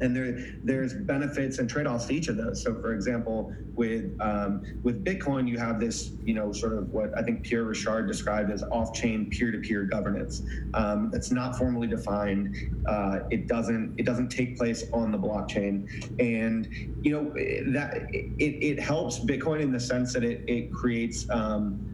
[0.00, 2.62] and there there's benefits and trade-offs to each of those.
[2.62, 7.16] So, for example, with um, with Bitcoin, you have this, you know, sort of what
[7.16, 10.42] I think Pierre Rochard described as off-chain peer-to-peer governance.
[10.74, 12.56] Um, that's not formally defined.
[12.86, 15.88] Uh, it doesn't it doesn't take place on the blockchain,
[16.20, 16.68] and
[17.02, 21.28] you know that it, it helps Bitcoin in the sense that it it creates.
[21.30, 21.84] Um,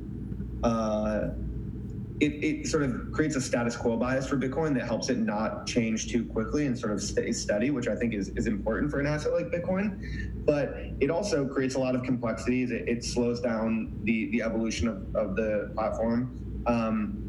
[0.63, 1.29] uh,
[2.21, 5.67] it, it sort of creates a status quo bias for Bitcoin that helps it not
[5.67, 9.01] change too quickly and sort of stay steady, which I think is, is important for
[9.01, 10.45] an asset like Bitcoin.
[10.45, 12.71] But it also creates a lot of complexities.
[12.71, 16.63] It, it slows down the, the evolution of, of the platform.
[16.67, 17.21] Um,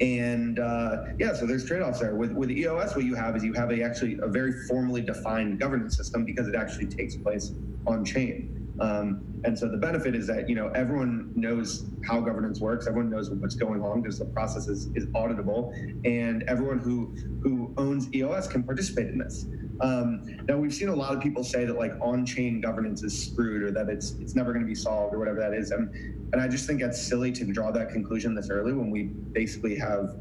[0.00, 2.14] and uh, yeah, so there's trade-offs there.
[2.14, 5.58] With with EOS, what you have is you have a actually a very formally defined
[5.58, 7.52] governance system because it actually takes place
[7.86, 8.57] on chain.
[8.80, 13.10] Um, and so the benefit is that you know everyone knows how governance works, everyone
[13.10, 15.72] knows what's going on because the process is, is auditable,
[16.04, 19.46] and everyone who who owns EOS can participate in this.
[19.80, 23.62] Um, now we've seen a lot of people say that like on-chain governance is screwed
[23.62, 25.90] or that it's it's never going to be solved or whatever that is, and
[26.32, 29.76] and I just think that's silly to draw that conclusion this early when we basically
[29.76, 30.16] have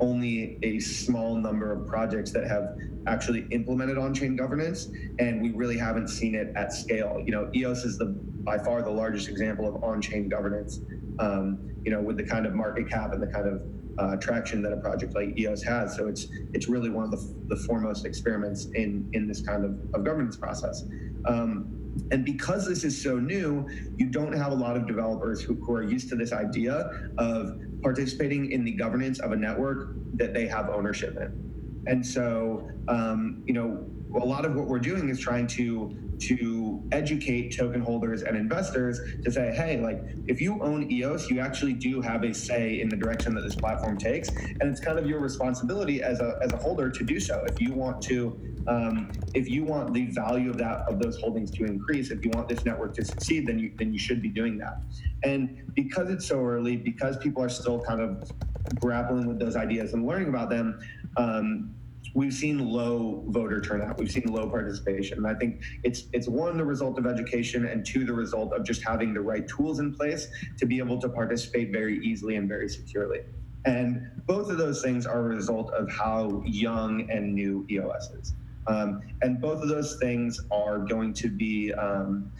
[0.00, 2.76] only a small number of projects that have
[3.06, 7.22] actually implemented on-chain governance, and we really haven't seen it at scale.
[7.24, 10.80] You know, EOS is the by far the largest example of on-chain governance.
[11.18, 13.62] Um, you know, with the kind of market cap and the kind of
[13.98, 15.96] uh, traction that a project like EOS has.
[15.96, 19.72] So it's it's really one of the, the foremost experiments in in this kind of,
[19.94, 20.84] of governance process.
[21.26, 21.79] Um,
[22.10, 25.74] and because this is so new, you don't have a lot of developers who, who
[25.74, 30.46] are used to this idea of participating in the governance of a network that they
[30.46, 31.82] have ownership in.
[31.86, 33.86] And so, um, you know,
[34.20, 39.00] a lot of what we're doing is trying to to educate token holders and investors
[39.24, 42.88] to say, hey, like if you own EOS, you actually do have a say in
[42.88, 46.52] the direction that this platform takes, and it's kind of your responsibility as a as
[46.52, 47.42] a holder to do so.
[47.46, 51.50] If you want to, um, if you want the value of that of those holdings
[51.52, 54.28] to increase, if you want this network to succeed, then you then you should be
[54.28, 54.82] doing that.
[55.22, 58.30] And because it's so early, because people are still kind of
[58.78, 60.80] grappling with those ideas and learning about them.
[61.16, 61.74] Um,
[62.14, 63.98] we've seen low voter turnout.
[63.98, 65.18] We've seen low participation.
[65.18, 68.64] And I think it's it's one the result of education and two the result of
[68.64, 72.48] just having the right tools in place to be able to participate very easily and
[72.48, 73.20] very securely.
[73.64, 78.34] And both of those things are a result of how young and new EOS is.
[78.66, 82.30] Um, and both of those things are going to be um,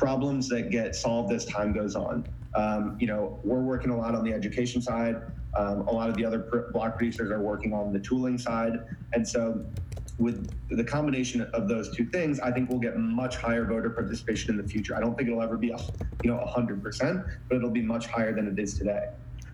[0.00, 2.26] problems that get solved as time goes on.
[2.54, 5.16] Um, you know, we're working a lot on the education side.
[5.54, 8.78] Um, a lot of the other block producers are working on the tooling side.
[9.12, 9.62] And so,
[10.18, 14.50] with the combination of those two things, I think we'll get much higher voter participation
[14.50, 14.96] in the future.
[14.96, 15.68] I don't think it'll ever be,
[16.22, 19.08] you know, 100%, but it'll be much higher than it is today.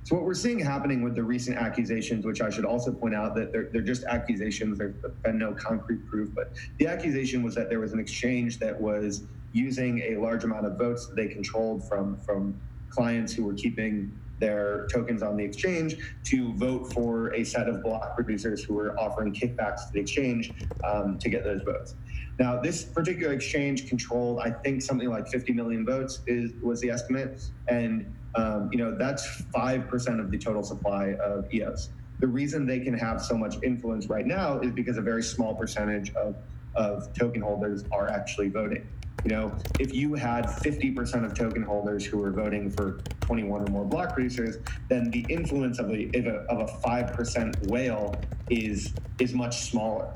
[0.04, 3.34] So what we're seeing happening with the recent accusations, which I should also point out
[3.34, 4.94] that they're, they're just accusations, there's
[5.24, 9.24] been no concrete proof, but the accusation was that there was an exchange that was
[9.56, 14.12] using a large amount of votes that they controlled from from clients who were keeping
[14.38, 18.98] their tokens on the exchange to vote for a set of block producers who were
[18.98, 20.52] offering kickbacks to the exchange
[20.88, 21.94] um, to get those votes.
[22.38, 26.90] Now, this particular exchange controlled, I think, something like 50 million votes is was the
[26.90, 31.90] estimate, and um, you know that's five percent of the total supply of EOS.
[32.20, 35.54] The reason they can have so much influence right now is because a very small
[35.54, 36.36] percentage of
[36.76, 38.86] of token holders are actually voting.
[39.24, 43.66] You know, if you had 50% of token holders who were voting for 21 or
[43.72, 44.58] more block producers,
[44.88, 46.06] then the influence of a,
[46.48, 48.14] of a, 5% whale
[48.50, 50.12] is is much smaller.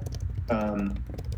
[0.50, 0.96] Um,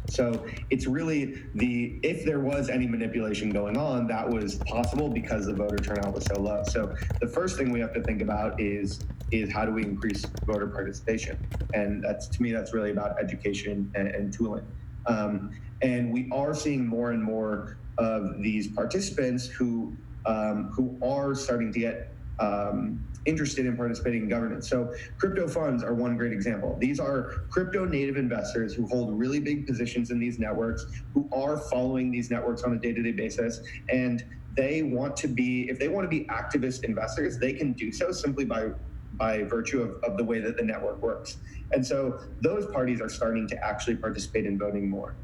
[0.08, 5.46] So it's really the if there was any manipulation going on, that was possible because
[5.46, 6.62] the voter turnout was so low.
[6.68, 9.00] So the first thing we have to think about is
[9.30, 11.38] is how do we increase voter participation?
[11.72, 14.66] And that's to me that's really about education and, and tooling.
[15.06, 15.50] Um,
[15.82, 21.72] and we are seeing more and more of these participants who um, who are starting
[21.72, 24.68] to get um, interested in participating in governance.
[24.68, 26.76] So crypto funds are one great example.
[26.80, 31.56] These are crypto native investors who hold really big positions in these networks, who are
[31.56, 34.24] following these networks on a day-to-day basis, and
[34.56, 38.12] they want to be, if they want to be activist investors, they can do so
[38.12, 38.70] simply by
[39.14, 41.36] by virtue of, of the way that the network works.
[41.72, 45.14] And so those parties are starting to actually participate in voting more.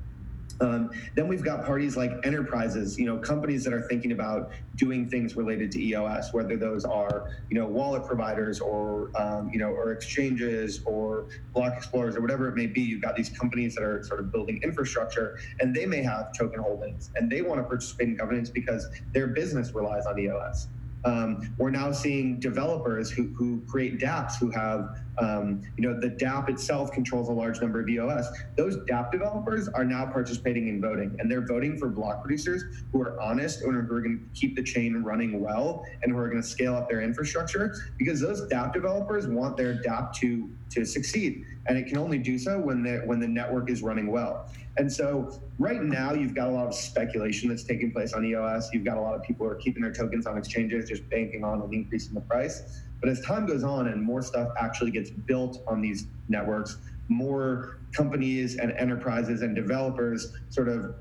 [0.61, 5.09] Um, then we've got parties like enterprises, you know, companies that are thinking about doing
[5.09, 9.69] things related to EOS, whether those are, you know, wallet providers or, um, you know,
[9.69, 12.81] or exchanges or block explorers or whatever it may be.
[12.81, 16.61] You've got these companies that are sort of building infrastructure and they may have token
[16.61, 20.69] holdings and they want to participate in governance because their business relies on EOS.
[21.05, 26.11] Um, we're now seeing developers who, who create dApps who have, um, you know, the
[26.11, 28.29] dApp itself controls a large number of EOS.
[28.57, 33.03] Those dApp developers are now participating in voting, and they're voting for block producers who
[33.03, 36.29] are honest and who are going to keep the chain running well and who are
[36.29, 40.85] going to scale up their infrastructure because those dApp developers want their dApp to to
[40.85, 44.51] succeed, and it can only do so when the when the network is running well.
[44.77, 48.71] And so right now, you've got a lot of speculation that's taking place on EOS.
[48.73, 51.43] You've got a lot of people who are keeping their tokens on exchanges, just banking
[51.43, 52.83] on an increase in the price.
[53.01, 56.79] But as time goes on and more stuff actually gets built on these networks,
[57.09, 60.95] more companies and enterprises and developers sort of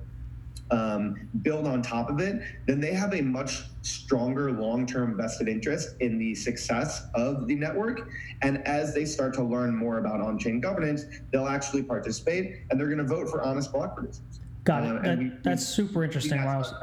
[0.70, 5.48] um, build on top of it, then they have a much stronger long term vested
[5.48, 8.10] interest in the success of the network.
[8.42, 12.80] And as they start to learn more about on chain governance, they'll actually participate and
[12.80, 14.22] they're going to vote for honest block producers.
[14.64, 14.98] Got it.
[14.98, 16.74] Uh, that, we, that's super interesting, Myles.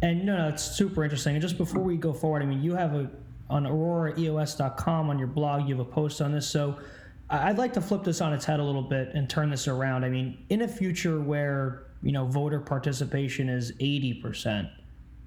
[0.00, 1.34] And no, no, it's super interesting.
[1.34, 3.10] And just before we go forward, I mean, you have a
[3.50, 6.46] on auroraeos.com on your blog, you have a post on this.
[6.46, 6.78] So
[7.30, 10.04] I'd like to flip this on its head a little bit and turn this around.
[10.04, 14.70] I mean, in a future where you know voter participation is 80%,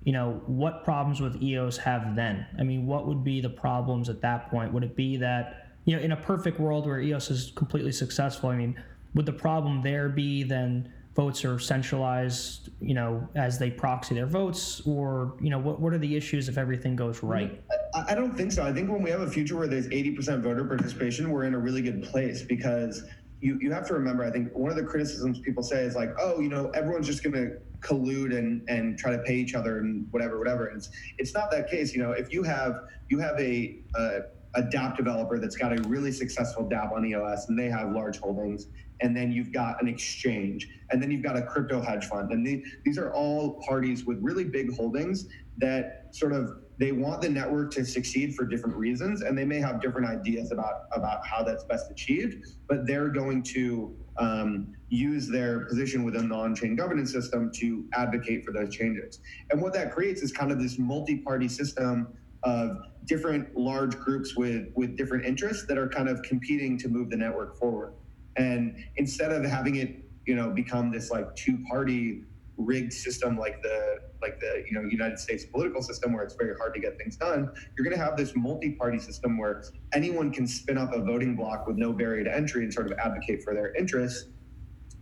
[0.04, 2.46] you know, what problems with EOS have then?
[2.58, 4.74] I mean, what would be the problems at that point?
[4.74, 8.50] Would it be that, you know, in a perfect world where EOS is completely successful,
[8.50, 8.82] I mean,
[9.14, 14.26] would the problem there be then votes are centralized, you know, as they proxy their
[14.26, 17.62] votes, or you know, what what are the issues if everything goes right?
[17.94, 18.64] I, don't think so.
[18.64, 21.60] I think when we have a future where there's 80% voter participation, we're in a
[21.60, 23.04] really good place because
[23.42, 26.12] you, you have to remember, I think one of the criticisms people say is like,
[26.20, 29.80] oh, you know, everyone's just going to collude and, and try to pay each other
[29.80, 30.68] and whatever, whatever.
[30.68, 31.94] And it's, it's not that case.
[31.94, 34.20] You know, if you have, you have a, a,
[34.56, 38.20] a dApp developer that's got a really successful dApp on EOS and they have large
[38.20, 38.68] holdings,
[39.02, 42.32] and then you've got an exchange, and then you've got a crypto hedge fund.
[42.32, 45.28] And the, these are all parties with really big holdings
[45.58, 49.60] that sort of they want the network to succeed for different reasons and they may
[49.60, 55.28] have different ideas about about how that's best achieved but they're going to um, use
[55.28, 59.20] their position within the on-chain governance system to advocate for those changes.
[59.50, 62.08] And what that creates is kind of this multi-party system
[62.44, 67.10] of different large groups with with different interests that are kind of competing to move
[67.10, 67.94] the network forward.
[68.38, 72.24] And instead of having it you know become this like two-party
[72.62, 76.56] rigged system like the like the you know United States political system where it's very
[76.58, 80.48] hard to get things done, you're going to have this multi-party system where anyone can
[80.48, 83.54] spin up a voting block with no barrier to entry and sort of advocate for
[83.54, 84.30] their interests.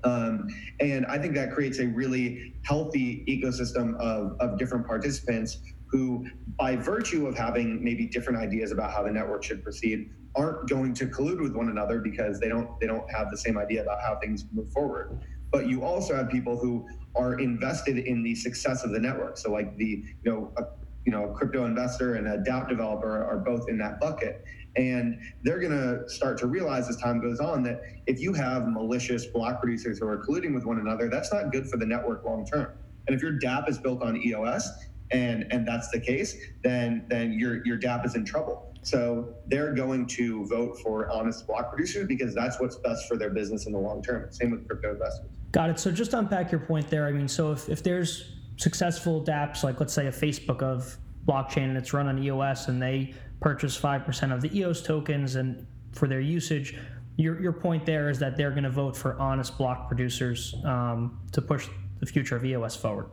[0.04, 0.48] Um,
[0.80, 6.26] and I think that creates a really healthy ecosystem of, of different participants who,
[6.58, 10.94] by virtue of having maybe different ideas about how the network should proceed, aren't going
[10.94, 14.00] to collude with one another because they don't they don't have the same idea about
[14.02, 15.20] how things move forward.
[15.52, 19.38] But you also have people who are invested in the success of the network.
[19.38, 20.64] So like the you know a,
[21.06, 24.44] you know a crypto investor and a dApp developer are both in that bucket.
[24.76, 28.68] And they're going to start to realize as time goes on that if you have
[28.68, 32.24] malicious block producers who are colluding with one another, that's not good for the network
[32.24, 32.72] long term.
[33.08, 34.70] And if your dApp is built on EOS
[35.12, 38.72] and and that's the case, then then your your dApp is in trouble.
[38.82, 43.30] So they're going to vote for honest block producers because that's what's best for their
[43.30, 44.32] business in the long term.
[44.32, 45.39] Same with crypto investors.
[45.52, 45.80] Got it.
[45.80, 47.08] So just unpack your point there.
[47.08, 51.66] I mean, so if, if there's successful dApps, like let's say a Facebook of blockchain
[51.66, 56.08] and it's run on EOS and they purchase 5% of the EOS tokens and for
[56.08, 56.78] their usage,
[57.18, 61.20] your, your point there is that they're going to vote for honest block producers um,
[61.32, 61.68] to push
[62.00, 63.10] the future of EOS forward.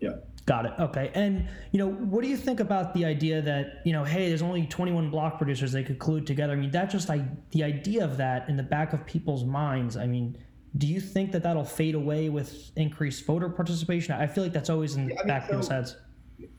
[0.00, 0.14] Yeah.
[0.46, 0.72] Got it.
[0.78, 1.10] Okay.
[1.14, 4.40] And, you know, what do you think about the idea that, you know, hey, there's
[4.40, 6.54] only 21 block producers they could collude together?
[6.54, 9.96] I mean, that just, like the idea of that in the back of people's minds,
[9.96, 10.38] I mean,
[10.76, 14.14] do you think that that'll fade away with increased voter participation?
[14.14, 15.96] I feel like that's always in the I mean, back of people's heads.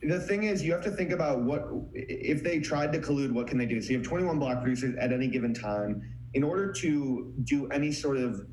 [0.01, 3.31] The thing is, you have to think about what if they tried to collude.
[3.31, 3.81] What can they do?
[3.81, 6.01] So you have 21 block producers at any given time.
[6.33, 8.45] In order to do any sort of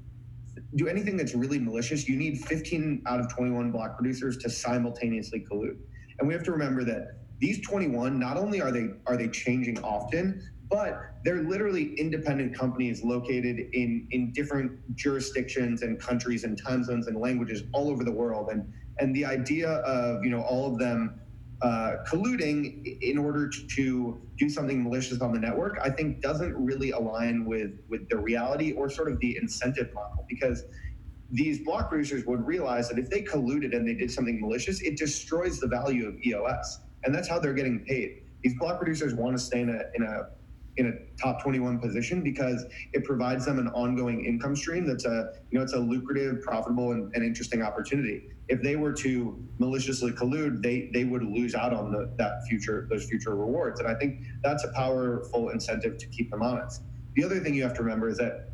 [0.77, 5.45] do anything that's really malicious, you need 15 out of 21 block producers to simultaneously
[5.51, 5.79] collude.
[6.19, 9.83] And we have to remember that these 21, not only are they are they changing
[9.83, 16.83] often, but they're literally independent companies located in in different jurisdictions and countries and time
[16.85, 18.49] zones and languages all over the world.
[18.51, 21.21] And and the idea of you know all of them
[21.63, 26.91] uh, colluding in order to do something malicious on the network, I think doesn't really
[26.91, 30.65] align with with the reality or sort of the incentive model because
[31.31, 34.97] these block producers would realize that if they colluded and they did something malicious, it
[34.97, 38.23] destroys the value of EOS, and that's how they're getting paid.
[38.43, 40.29] These block producers want to stay in a in a
[40.77, 45.33] in a top 21 position because it provides them an ongoing income stream that's a
[45.51, 48.29] you know it's a lucrative profitable and, and interesting opportunity.
[48.49, 52.87] If they were to maliciously collude they they would lose out on the, that future
[52.91, 53.81] those future rewards.
[53.81, 56.83] And i think that's a powerful incentive to keep them honest.
[57.15, 58.51] The other thing you have to remember is that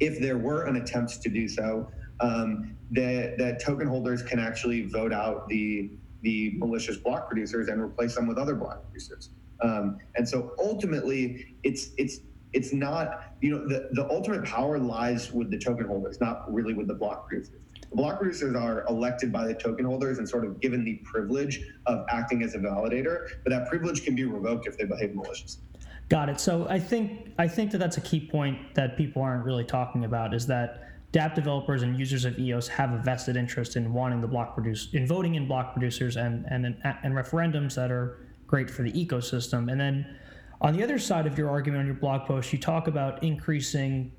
[0.00, 4.86] if there were an attempt to do so um, that that token holders can actually
[4.86, 5.90] vote out the
[6.22, 9.30] the malicious block producers and replace them with other block producers
[9.62, 12.20] um, and so ultimately, it's it's
[12.52, 16.74] it's not you know the, the ultimate power lies with the token holders, not really
[16.74, 17.60] with the block producers.
[17.90, 21.60] The block producers are elected by the token holders and sort of given the privilege
[21.86, 25.62] of acting as a validator, but that privilege can be revoked if they behave maliciously.
[26.08, 26.40] Got it.
[26.40, 30.04] So I think I think that that's a key point that people aren't really talking
[30.04, 30.82] about is that
[31.12, 34.88] DApp developers and users of EOS have a vested interest in wanting the block produce
[34.92, 39.70] in voting in block producers and and and referendums that are great for the ecosystem.
[39.70, 40.18] And then
[40.60, 44.12] on the other side of your argument on your blog post, you talk about increasing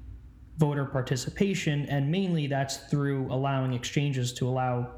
[0.58, 4.94] voter participation, and mainly that's through allowing exchanges to allow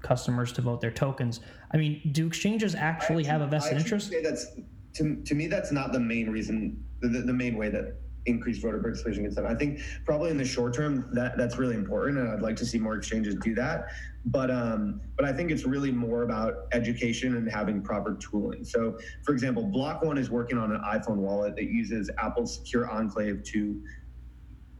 [0.00, 1.40] customers to vote their tokens.
[1.72, 4.10] I mean, do exchanges actually have a vested interest?
[4.10, 4.46] Say that's
[4.94, 7.96] to, to me that's not the main reason the, the main way that
[8.26, 9.46] increased voter participation gets done.
[9.46, 12.66] I think probably in the short term that that's really important, and I'd like to
[12.66, 13.88] see more exchanges do that.
[14.26, 18.64] But um, but I think it's really more about education and having proper tooling.
[18.64, 22.90] So, for example, Block One is working on an iPhone wallet that uses Apple's Secure
[22.90, 23.82] Enclave to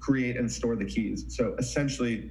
[0.01, 1.27] create and store the keys.
[1.29, 2.31] So essentially,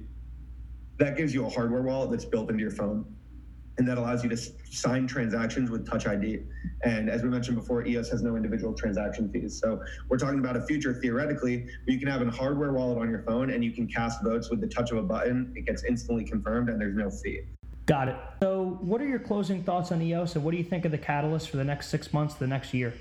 [0.98, 3.04] that gives you a hardware wallet that's built into your phone
[3.78, 6.40] and that allows you to sign transactions with Touch ID.
[6.84, 9.58] And as we mentioned before, EOS has no individual transaction fees.
[9.60, 13.10] So we're talking about a future theoretically where you can have a hardware wallet on
[13.10, 15.52] your phone and you can cast votes with the touch of a button.
[15.56, 17.42] It gets instantly confirmed and there's no fee.
[17.86, 18.16] Got it.
[18.42, 20.96] So, what are your closing thoughts on EOS, and what do you think of the
[20.96, 22.94] catalyst for the next six months, the next year?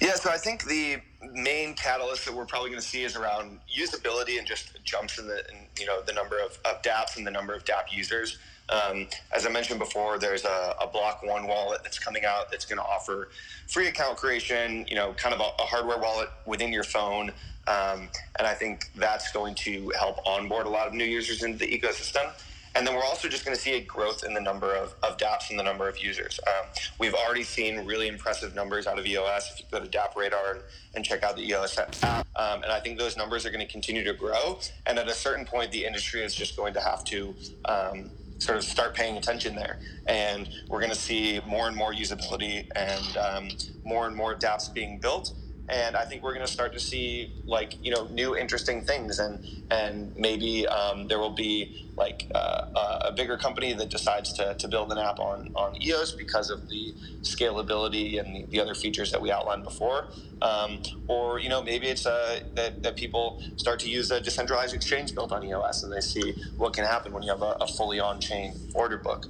[0.00, 0.98] Yeah, so I think the
[1.32, 5.26] main catalyst that we're probably going to see is around usability and just jumps in
[5.26, 8.38] the in, you know the number of, of DApps and the number of DApp users.
[8.68, 12.64] Um, as I mentioned before, there's a, a, Block One wallet that's coming out that's
[12.64, 13.28] going to offer
[13.68, 17.30] free account creation, you know, kind of a, a hardware wallet within your phone.
[17.66, 18.08] Um,
[18.38, 21.66] and I think that's going to help onboard a lot of new users into the
[21.66, 22.32] ecosystem.
[22.76, 25.16] And then we're also just going to see a growth in the number of, of
[25.16, 26.40] dApps and the number of users.
[26.46, 26.66] Um,
[26.98, 29.52] we've already seen really impressive numbers out of EOS.
[29.52, 30.60] If you go to DappRadar and,
[30.94, 31.94] and check out the EOS app,
[32.34, 34.58] um, and I think those numbers are going to continue to grow.
[34.86, 37.34] And at a certain point, the industry is just going to have to
[37.66, 39.78] um, sort of start paying attention there.
[40.06, 43.48] And we're going to see more and more usability and um,
[43.84, 45.32] more and more dApps being built
[45.68, 49.18] and I think we're going to start to see like you know new interesting things,
[49.18, 54.54] and and maybe um, there will be like uh, a bigger company that decides to,
[54.54, 58.74] to build an app on on EOS because of the scalability and the, the other
[58.74, 60.08] features that we outlined before,
[60.42, 64.74] um, or you know maybe it's uh, that that people start to use a decentralized
[64.74, 67.66] exchange built on EOS, and they see what can happen when you have a, a
[67.66, 69.26] fully on chain order book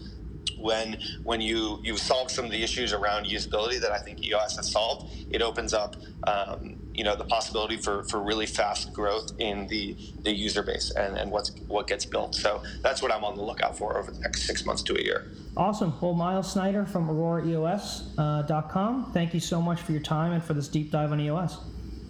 [0.64, 4.56] when when you you solve some of the issues around usability that I think EOS
[4.56, 5.96] has solved, it opens up
[6.26, 10.90] um, you know the possibility for, for really fast growth in the, the user base
[10.92, 12.34] and, and what's what gets built.
[12.34, 15.02] So that's what I'm on the lookout for over the next six months to a
[15.02, 15.30] year.
[15.56, 15.92] Awesome.
[16.00, 20.54] Well, Myles Snider from AuroraEOS.com, uh, thank you so much for your time and for
[20.54, 21.58] this deep dive on EOS.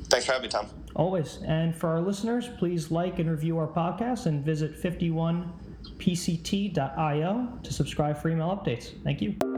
[0.05, 0.69] Thanks for having me, Tom.
[0.95, 1.39] Always.
[1.45, 5.53] And for our listeners, please like and review our podcast and visit 51
[5.99, 8.93] pct.io to subscribe for email updates.
[9.05, 9.54] Thank you.